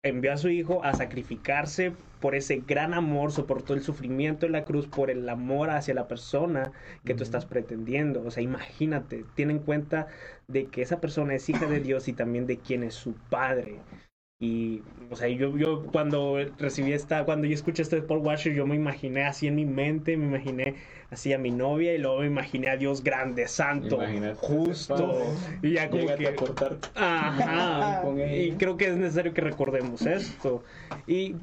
[0.03, 4.63] envió a su hijo a sacrificarse por ese gran amor, soportó el sufrimiento en la
[4.63, 6.71] cruz por el amor hacia la persona
[7.05, 8.23] que tú estás pretendiendo.
[8.23, 10.07] O sea, imagínate, ten en cuenta
[10.47, 13.79] de que esa persona es hija de Dios y también de quién es su padre.
[14.41, 14.81] Y,
[15.11, 18.65] o sea, yo, yo cuando recibí esta, cuando yo escuché esto de Paul Washer, yo
[18.65, 20.75] me imaginé así en mi mente, me imaginé
[21.11, 23.99] así a mi novia y luego me imaginé a Dios grande, santo,
[24.37, 25.21] justo.
[25.61, 26.35] Y ya como que...
[26.95, 28.01] Ajá.
[28.33, 30.63] y creo que es necesario que recordemos esto.
[31.05, 31.35] Y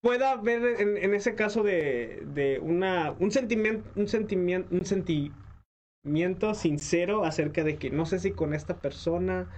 [0.00, 6.54] pueda haber en, en ese caso de, de, una, un sentimiento, un sentimiento, un sentimiento
[6.54, 9.48] sincero acerca de que no sé si con esta persona,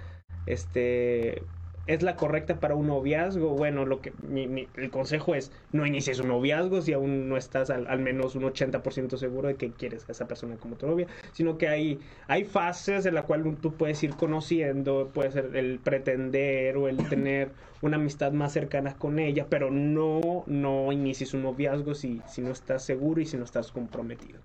[0.47, 1.43] este
[1.87, 6.19] es la correcta para un noviazgo, bueno, lo que mi, el consejo es no inicies
[6.19, 10.13] un noviazgo si aún no estás al, menos un 80% seguro de que quieres a
[10.13, 14.03] esa persona como tu novia, sino que hay, hay fases en la cual tú puedes
[14.03, 17.51] ir conociendo, puede ser el pretender o el tener
[17.83, 22.51] una amistad más cercana con ella, pero no, no inicies un noviazgo si, si no
[22.51, 24.41] estás seguro y si no estás comprometido.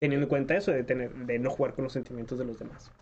[0.00, 2.92] Teniendo en cuenta eso de, tener, de no jugar con los sentimientos de los demás.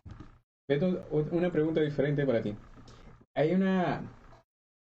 [1.32, 2.54] una pregunta diferente para ti
[3.36, 4.00] hay una,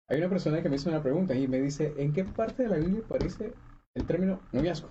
[0.09, 2.69] hay una persona que me hizo una pregunta y me dice, ¿en qué parte de
[2.69, 3.53] la Biblia aparece
[3.93, 4.89] el término noviazgo?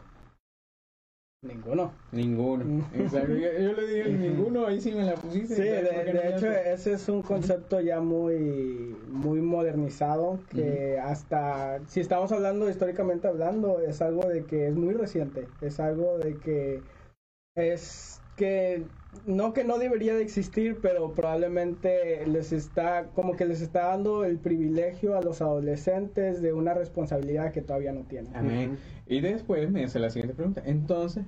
[1.43, 1.93] Ninguno.
[2.13, 2.65] Ninguno.
[2.65, 2.83] Mm.
[3.01, 3.35] Exacto.
[3.35, 5.55] Yo, le dije ninguno, ahí sí me la pusiste.
[5.55, 12.33] Sí, de, hecho ese es un concepto ya muy, muy modernizado que hasta, si estamos
[12.33, 15.49] hablando históricamente hablando, es algo de que es muy reciente.
[15.61, 16.83] Es algo de que
[17.55, 18.85] es que
[19.27, 24.25] no que no debería de existir, pero probablemente les está, como que les está dando
[24.25, 28.35] el privilegio a los adolescentes de una responsabilidad que todavía no tienen.
[28.37, 28.79] Amén.
[29.07, 30.63] Y después me hace la siguiente pregunta.
[30.65, 31.25] Entonces,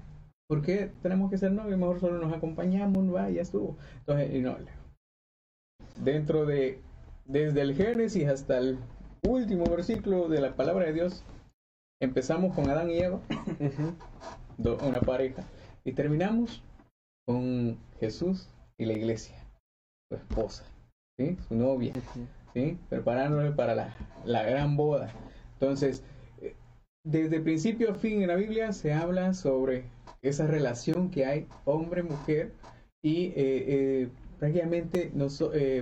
[0.49, 1.79] ¿por qué tenemos que ser novios?
[1.79, 3.77] Mejor solo nos acompañamos, va, ya estuvo.
[4.01, 4.57] Entonces, y no,
[6.05, 6.81] dentro de,
[7.25, 8.79] desde el Génesis hasta el
[9.27, 11.25] último versículo de la palabra de Dios,
[12.01, 13.21] empezamos con Adán y Eva,
[14.59, 15.43] una pareja,
[15.85, 16.63] y terminamos
[17.29, 18.49] con Jesús
[18.79, 19.37] y la iglesia,
[20.09, 20.65] su esposa,
[21.19, 21.37] ¿sí?
[21.47, 21.93] su novia,
[22.55, 22.79] ¿sí?
[22.89, 25.13] preparándole para la, la gran boda.
[25.53, 26.03] Entonces,
[26.41, 26.55] eh,
[27.05, 29.85] desde principio a fin en la Biblia se habla sobre
[30.23, 32.55] esa relación que hay hombre-mujer
[33.05, 34.09] y eh, eh,
[34.39, 35.37] prácticamente, nos,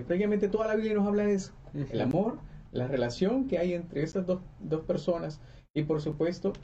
[0.05, 1.53] prácticamente toda la Biblia nos habla de eso,
[1.93, 2.41] el amor,
[2.73, 5.41] la relación que hay entre esas dos, dos personas
[5.77, 6.55] y por supuesto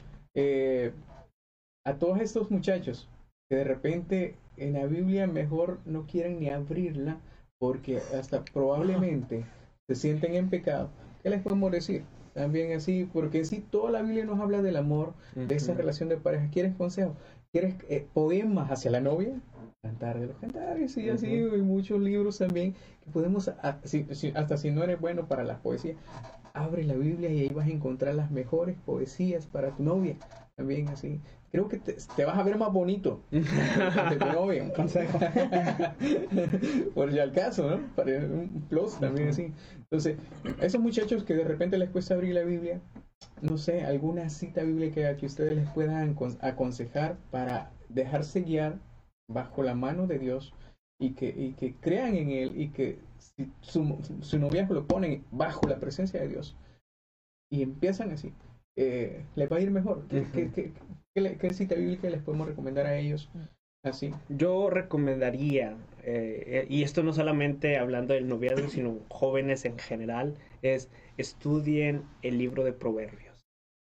[1.85, 3.07] a todos estos muchachos
[3.49, 7.17] que de repente en la Biblia mejor no quieren ni abrirla
[7.59, 9.45] porque hasta probablemente
[9.87, 10.89] se sienten en pecado.
[11.21, 12.03] ¿Qué les podemos decir?
[12.33, 16.17] También así, porque si toda la Biblia nos habla del amor, de esa relación de
[16.17, 16.49] pareja.
[16.51, 17.15] ¿Quieres consejo?
[17.51, 19.39] ¿Quieres eh, poemas hacia la novia?
[19.83, 22.73] Cantar de los cantares, y así, y muchos libros también
[23.03, 25.95] que podemos, hasta si no eres bueno para la poesía,
[26.53, 30.15] abre la Biblia y ahí vas a encontrar las mejores poesías para tu novia,
[30.55, 31.19] también así
[31.53, 34.73] creo que te, vas a ver más bonito tu novia.
[34.73, 35.19] Consejo.
[36.95, 37.95] Por ya el caso, ¿no?
[37.95, 39.53] Para un plus también así.
[39.75, 40.17] Entonces,
[40.61, 42.81] esos muchachos que de repente les cuesta abrir la Biblia,
[43.41, 48.79] no sé, alguna cita bíblica que ustedes les puedan acon- aconsejar para dejarse guiar
[49.29, 50.53] bajo la mano de Dios
[50.99, 55.23] y que, y que crean en Él y que si su, su noviazgo lo ponen
[55.31, 56.57] bajo la presencia de Dios
[57.51, 58.33] y empiezan así,
[58.75, 60.07] eh, les va a ir mejor.
[60.07, 60.31] ¿Qué, Ujú.
[60.31, 60.73] qué- qué-
[61.13, 63.29] qué cita bíblica les podemos recomendar a ellos?
[63.83, 64.11] Así.
[64.29, 70.89] Yo recomendaría, eh, y esto no solamente hablando del noviazgo, sino jóvenes en general, es
[71.17, 73.32] estudien el libro de Proverbios.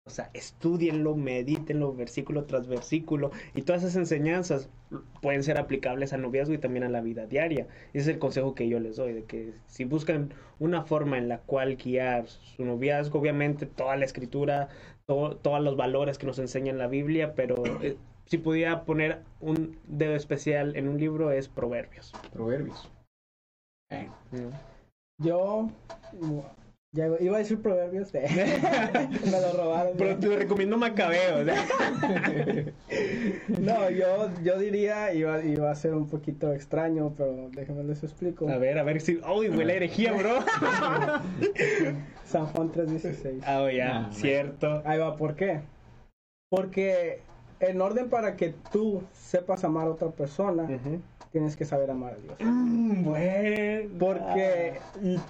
[0.07, 4.71] O sea, estudienlo, medítenlo versículo tras versículo y todas esas enseñanzas
[5.21, 7.69] pueden ser aplicables al noviazgo y también a la vida diaria.
[7.93, 11.29] Ese es el consejo que yo les doy, de que si buscan una forma en
[11.29, 14.69] la cual guiar su noviazgo, obviamente toda la escritura,
[15.07, 19.21] to- todos los valores que nos enseña en la Biblia, pero eh, si pudiera poner
[19.41, 22.13] un dedo especial en un libro es Proverbios.
[22.33, 22.91] Proverbios.
[23.91, 24.09] Eh,
[25.23, 25.69] Yo
[26.93, 28.13] ya iba- a decir proverbios.
[28.13, 28.21] Me
[29.41, 29.93] lo robaron.
[29.97, 31.45] Pero te recomiendo Macabeo.
[33.61, 38.49] No, yo, yo diría, iba, iba a ser un poquito extraño, pero déjenme les explico.
[38.49, 39.21] A ver, a ver si.
[39.37, 40.41] ¡Uy, huele a herejía, bro!
[42.25, 43.43] San Juan 3.16.
[43.45, 44.83] Ah, oh, ya, Ah, cierto.
[44.85, 45.61] Ahí va, ¿por qué?
[46.51, 47.21] Porque
[47.61, 50.67] en orden para que tú sepas amar a otra persona.
[51.31, 52.35] Tienes que saber amar a Dios.
[52.41, 53.89] Mm, bueno.
[53.99, 54.81] Porque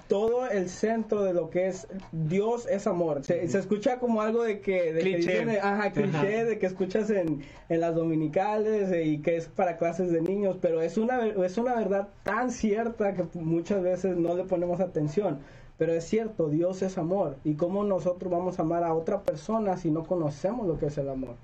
[0.07, 3.23] todo el centro de lo que es Dios es amor.
[3.23, 5.31] Se, se escucha como algo de que, de que Cliché.
[5.45, 6.45] dicen, ajá, cliché, Ajá.
[6.45, 10.57] de que escuchas en, en las dominicales eh, y que es para clases de niños,
[10.61, 15.39] pero es una, es una verdad tan cierta que muchas veces no le ponemos atención.
[15.77, 17.37] Pero es cierto, Dios es amor.
[17.43, 20.97] ¿Y cómo nosotros vamos a amar a otra persona si no conocemos lo que es
[20.99, 21.35] el amor?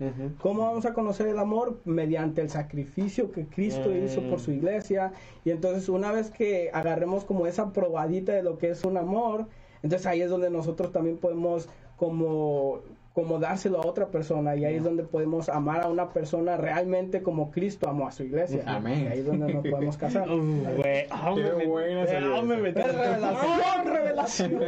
[0.41, 1.79] ¿Cómo vamos a conocer el amor?
[1.85, 4.05] Mediante el sacrificio que Cristo Mm.
[4.05, 5.11] hizo por su iglesia.
[5.43, 9.47] Y entonces una vez que agarremos como esa probadita de lo que es un amor,
[9.81, 12.81] entonces ahí es donde nosotros también podemos como,
[13.17, 14.55] como dárselo a otra persona.
[14.55, 18.21] Y ahí es donde podemos amar a una persona realmente como Cristo amó a su
[18.21, 18.61] iglesia.
[18.67, 19.05] Amén.
[19.05, 20.29] Y ahí es donde nos podemos casar.
[20.37, 21.07] Uh, güey.
[21.09, 24.61] Ah, Qué Es revelación, revelación.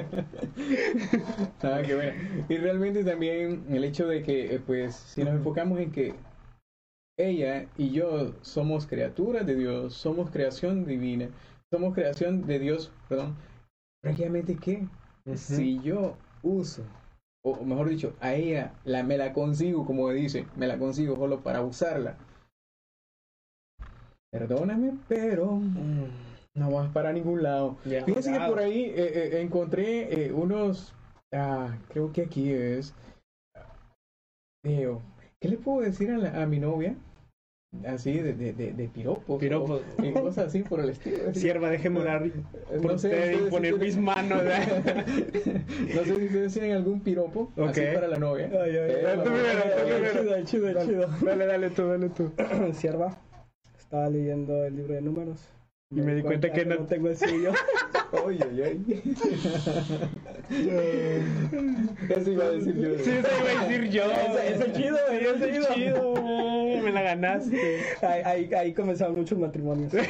[1.62, 2.12] Ah, qué bueno.
[2.50, 6.16] Y realmente también el hecho de que, eh, pues, si nos enfocamos en que
[7.20, 11.30] ella y yo somos criaturas de Dios, somos creación divina,
[11.72, 13.36] somos creación de Dios, perdón,
[14.02, 14.88] prácticamente qué?
[15.36, 16.82] Si yo uso,
[17.43, 21.41] o mejor dicho, a ella la, me la consigo, como dice, me la consigo solo
[21.41, 22.17] para usarla.
[24.31, 26.05] Perdóname, pero Mm,
[26.55, 27.77] no vas para ningún lado.
[27.85, 28.03] ya.
[28.05, 28.93] Fíjense que por ahí eh,
[29.35, 30.93] eh, encontré eh, unos,
[31.33, 32.93] ah, creo que aquí es,
[34.61, 35.01] Digo,
[35.39, 36.93] ¿qué le puedo decir a, la- a mi novia?
[37.88, 39.39] Así de, de, de, de piropos.
[39.39, 39.82] Piropos.
[39.99, 41.34] o- y cosas así por el estilo.
[41.34, 42.32] Sierva, déjeme orar Eh,
[42.82, 44.43] por no sé, usted y ustedes poner si mis tienen- manos.
[45.95, 47.93] no sé si ustedes tienen algún piropo así Ok.
[47.93, 48.49] para la novia.
[48.51, 48.91] Ay, ay, ay.
[48.91, 50.20] Eh, Tú primero, tú Ay, primero.
[50.45, 51.07] chido, chido, chido.
[51.22, 52.32] Dale, dale tú, dale tú.
[52.74, 53.15] Sierva,
[53.78, 55.39] estaba leyendo el libro de números.
[55.91, 57.51] Y me di cuenta que no- no tengo el suyo.
[58.28, 59.15] Ay, ay, ay.
[62.09, 62.89] Eso iba a decir yo.
[63.03, 64.03] Sí, eso iba a decir yo.
[64.11, 66.13] Ese- ese chido, Sí, ese ese chido.
[66.84, 67.82] Me la ganaste.
[68.01, 69.93] Ahí, ahí, ahí comenzaron muchos matrimonios.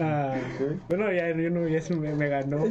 [0.00, 0.34] Ah,
[0.88, 2.64] bueno, ya, yo no, ya se me, me ganó.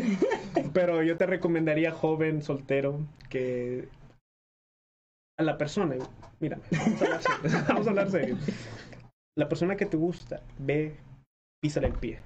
[0.73, 3.87] Pero yo te recomendaría, joven, soltero, que
[5.37, 5.95] a la persona,
[6.39, 7.67] mira, vamos a hablar serio.
[7.67, 8.37] Vamos a hablar serio.
[9.37, 10.95] La persona que te gusta, ve,
[11.61, 12.19] písale el pie.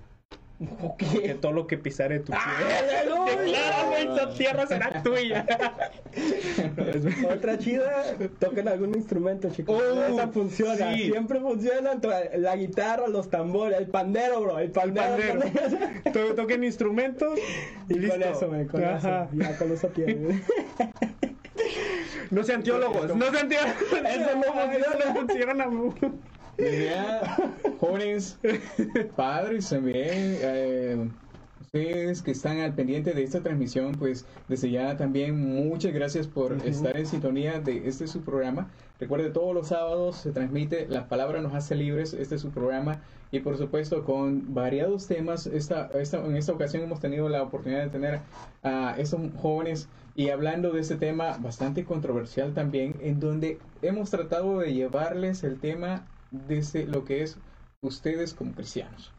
[0.98, 2.42] Que todo lo que pisare tu pie.
[3.38, 5.46] Declara, güey, esa tierra será tuya.
[7.32, 9.80] Otra chida, toquen algún instrumento, chicos.
[9.80, 11.12] Oh, Esa funciona, sí.
[11.12, 11.92] siempre funciona.
[12.38, 14.58] La guitarra, los tambores, el pandero, bro.
[14.58, 15.40] El pandero.
[15.40, 15.78] pandero.
[16.04, 17.38] con- To- Toquen instrumentos
[17.90, 18.16] y, Y listo.
[18.20, 19.26] con eso, man, con Ajá.
[19.26, 19.36] eso.
[19.36, 20.42] Ya con eso tiene.
[22.30, 23.82] No sean teólogos, no sean teólogos.
[23.82, 26.12] Eso no funciona, no funciona.
[26.58, 27.22] Idea,
[27.80, 28.40] jóvenes,
[29.16, 31.12] padres también, eh,
[31.60, 36.54] ustedes que están al pendiente de esta transmisión, pues desde ya también muchas gracias por
[36.54, 36.68] Ujú.
[36.68, 38.72] estar en sintonía de este su programa.
[39.00, 43.04] Recuerde, todos los sábados se transmite La Palabra nos hace libres, este es su programa
[43.32, 45.46] y por supuesto con variados temas.
[45.46, 48.26] Esta, esta, en esta ocasión hemos tenido la oportunidad de tener
[48.64, 54.60] a estos jóvenes y hablando de este tema bastante controversial también, en donde hemos tratado
[54.60, 57.38] de llevarles el tema desde lo que es
[57.82, 59.14] ustedes como cristianos.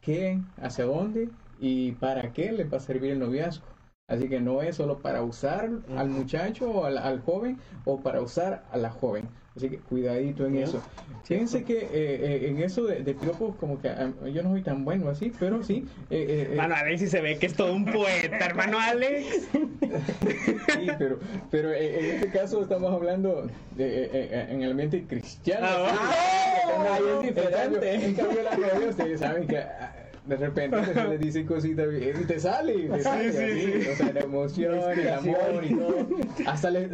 [0.00, 3.75] ¿Qué, hacia dónde y para qué les va a servir el noviazgo?
[4.08, 8.20] Así que no es solo para usar al muchacho o al, al joven o para
[8.20, 9.28] usar a la joven.
[9.56, 10.80] Así que cuidadito en eso.
[11.24, 14.62] Fíjense que eh, eh, en eso de, de piropos, como que ah, yo no soy
[14.62, 15.88] tan bueno así, pero sí.
[16.10, 18.78] eh, eh, eh, Mano, a ver si se ve que es todo un poeta, hermano
[18.78, 19.48] Alex.
[19.50, 21.18] sí, pero,
[21.50, 25.66] pero en este caso estamos hablando de, en el ambiente cristiano.
[25.68, 27.04] Ah, sí.
[27.08, 27.94] es diferente.
[28.06, 32.24] En cambio, la novia, ustedes saben que ah, de repente se les dice cositas y
[32.24, 33.88] te sale, y te sale sí, así, sí.
[33.90, 36.06] o sea, la emoción, el amor y todo.
[36.46, 36.88] Hasta, le-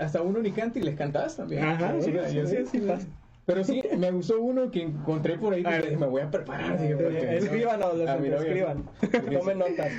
[0.00, 1.64] hasta uno ni canta y les cantás también.
[1.64, 2.12] Ajá, sí,
[2.70, 3.06] sí, pasa.
[3.46, 6.80] Pero sí, me gustó uno que encontré por ahí A dije, me voy a preparar.
[6.80, 8.84] dije, porque, Escríbanos, los a escriban.
[9.32, 9.92] Tomen notas.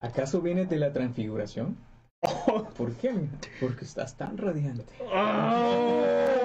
[0.00, 1.76] ¿Acaso vienes de la transfiguración?
[2.76, 3.12] ¿Por qué?
[3.60, 4.92] Porque estás tan radiante.
[5.00, 6.39] Oh,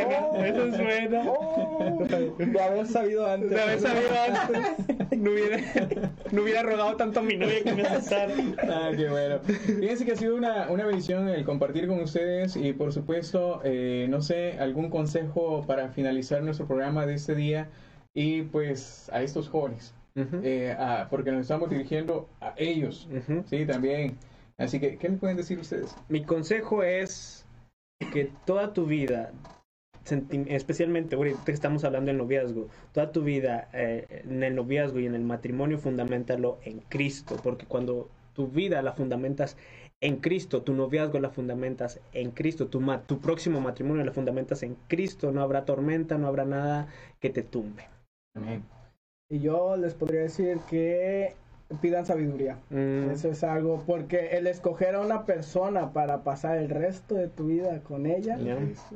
[0.00, 1.22] buena, eso es buena.
[1.26, 2.04] Oh,
[2.38, 3.50] de haber sabido antes.
[3.50, 5.58] De haber sabido antes, no hubiera,
[6.30, 8.34] no hubiera rogado tanto a mi novia que me aceptara.
[8.68, 9.38] Ah, qué bueno.
[9.40, 14.06] Fíjense que ha sido una, una bendición el compartir con ustedes y por supuesto, eh,
[14.08, 17.68] no sé, algún consejo para finalizar nuestro programa de este día
[18.14, 19.94] y pues a estos jóvenes,
[20.42, 23.42] eh, a- porque nos estamos dirigiendo a ellos, Ujú.
[23.46, 24.16] sí, también.
[24.58, 25.94] Así que, ¿qué me pueden decir ustedes?
[26.08, 27.46] Mi consejo es
[28.12, 29.32] que toda tu vida,
[30.48, 35.06] especialmente ahorita que estamos hablando del noviazgo, toda tu vida eh, en el noviazgo y
[35.06, 39.56] en el matrimonio, fundamentalo en Cristo, porque cuando tu vida la fundamentas
[40.00, 44.62] en Cristo, tu noviazgo la fundamentas en Cristo, tu, ma- tu próximo matrimonio la fundamentas
[44.62, 46.88] en Cristo, no habrá tormenta, no habrá nada
[47.20, 47.84] que te tumbe.
[48.34, 48.64] Amén.
[49.30, 51.34] Y yo les podría decir que
[51.80, 52.58] pidan sabiduría.
[52.70, 57.28] Mm, Eso es algo, porque el escoger a una persona para pasar el resto de
[57.28, 58.38] tu vida con ella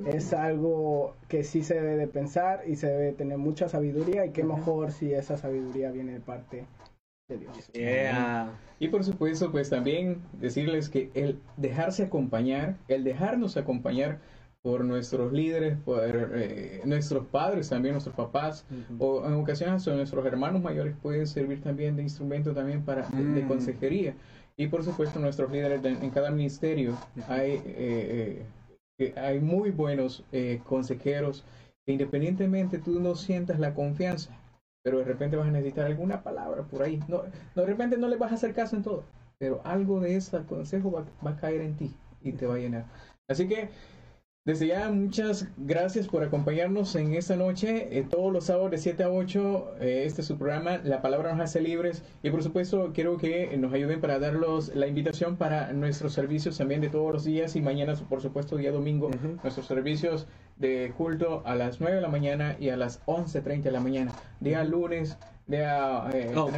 [0.06, 4.30] es algo que sí se debe de pensar y se debe tener mucha sabiduría y
[4.30, 6.64] qué mejor si esa sabiduría viene de parte
[7.28, 7.70] de Dios.
[7.72, 8.50] yeah.
[8.78, 14.18] Y por supuesto, pues también decirles que el dejarse acompañar, el dejarnos acompañar
[14.66, 16.00] por nuestros líderes, por
[16.34, 18.66] eh, nuestros padres también, nuestros papás,
[18.98, 23.22] o en ocasiones hasta nuestros hermanos mayores pueden servir también de instrumento también para de,
[23.26, 23.46] de Mm.
[23.48, 24.14] consejería.
[24.56, 26.96] Y por supuesto nuestros líderes de- en cada ministerio
[27.28, 28.44] hay, eh,
[28.98, 30.24] eh, hay muy buenos
[30.64, 31.44] consejeros
[31.86, 34.36] que independientemente tú no sientas la confianza,
[34.84, 36.98] pero de repente vas a necesitar alguna palabra por ahí.
[37.06, 37.22] No,
[37.54, 39.04] no, de repente no le vas a hacer caso en todo,
[39.38, 42.58] pero algo de ese consejo va, va a caer en ti y te va a
[42.58, 42.84] llenar.
[43.28, 43.68] Así que
[44.46, 49.02] desde ya muchas gracias por acompañarnos en esta noche, eh, todos los sábados de 7
[49.02, 52.92] a 8, eh, este es su programa, La Palabra nos hace libres y por supuesto
[52.94, 57.24] quiero que nos ayuden para darlos la invitación para nuestros servicios también de todos los
[57.24, 59.10] días y mañana por supuesto día domingo,
[59.42, 60.28] nuestros servicios
[60.58, 64.12] de culto a las 9 de la mañana y a las 11.30 de la mañana,
[64.38, 65.18] día lunes,
[65.48, 66.08] día...
[66.14, 66.50] eh, Oh.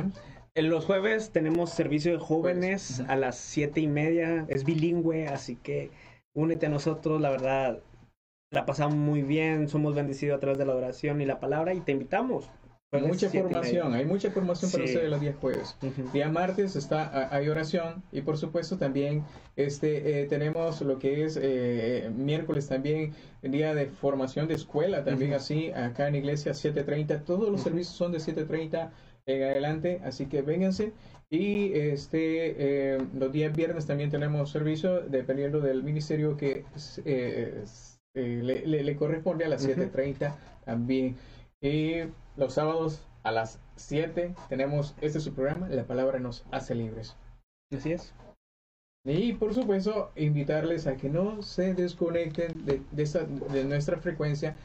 [0.56, 4.44] los jueves tenemos servicio de jóvenes a las siete y media.
[4.48, 5.90] Es bilingüe, así que
[6.38, 7.20] únete a nosotros.
[7.20, 7.80] La verdad,
[8.50, 9.68] la pasamos muy bien.
[9.68, 12.48] Somos bendecidos a través de la oración y la palabra y te invitamos.
[12.90, 14.94] Mucha formación, hay mucha formación para Sí.
[14.94, 15.76] ustedes los días jueves.
[16.14, 19.24] Día martes está, hay oración y por supuesto también
[19.56, 23.12] este, eh, tenemos lo que es eh, miércoles también,
[23.42, 28.10] día de formación de escuela también así, acá en iglesia 7.30, todos los servicios son
[28.10, 28.90] de 7.30
[29.26, 30.94] en adelante, así que vénganse.
[31.30, 36.64] Y este eh, los días viernes también tenemos servicio dependiendo del ministerio que
[37.04, 37.64] eh,
[38.14, 39.72] eh, le, le- le corresponde a las Ujú.
[39.74, 41.16] 7.30 también.
[41.60, 41.96] Y
[42.36, 47.14] los sábados a las 7 tenemos este es su programa, La Palabra nos hace libres.
[47.76, 48.14] Así es.
[49.04, 54.56] Y por supuesto, invitarles a que no se desconecten de, de, esta- de nuestra frecuencia.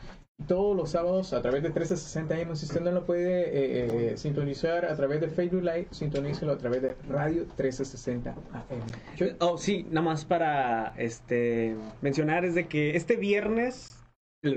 [0.48, 4.18] Todos los sábados a través de 1360 AM, si usted no lo puede eh, eh,
[4.18, 9.16] sintonizar a través de Facebook Live, sintonícelo a través de Radio 1360 AM.
[9.16, 13.88] Yo- Oh, sí, nada más para este mencionar es de que este viernes,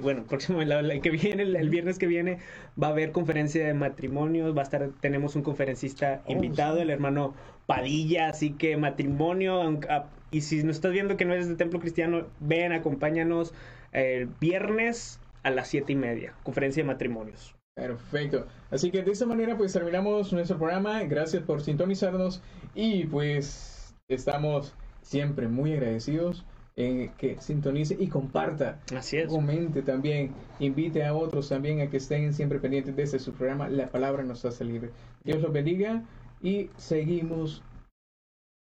[0.02, 2.38] bueno, el próximo, el, el que viene, el, el viernes que viene,
[2.82, 6.82] va a haber conferencia de matrimonios, va a estar, tenemos un conferencista Oh, invitado, sí.
[6.82, 7.34] el hermano
[7.66, 11.54] Padilla, así que matrimonio, aunque- ah, y si nos estás viendo que no eres de
[11.54, 13.54] Templo Cristiano, ven, acompáñanos
[13.92, 17.54] el viernes a las siete y media, conferencia de matrimonios.
[17.76, 18.48] Perfecto.
[18.72, 21.00] Así que de esta manera pues terminamos nuestro programa.
[21.04, 22.42] Gracias por sintonizarnos
[22.74, 26.44] y pues estamos siempre muy agradecidos
[26.74, 28.80] en que sintonice y comparta.
[28.92, 29.28] Así es.
[29.28, 33.68] Comente también, invite a otros también a que estén siempre pendientes de este su programa.
[33.68, 34.90] La palabra nos hace libre.
[35.22, 36.02] Dios los bendiga
[36.42, 37.62] y seguimos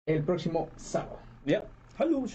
[0.06, 1.20] el próximo sábado.
[1.46, 1.64] Ya.
[1.98, 2.30] Salud.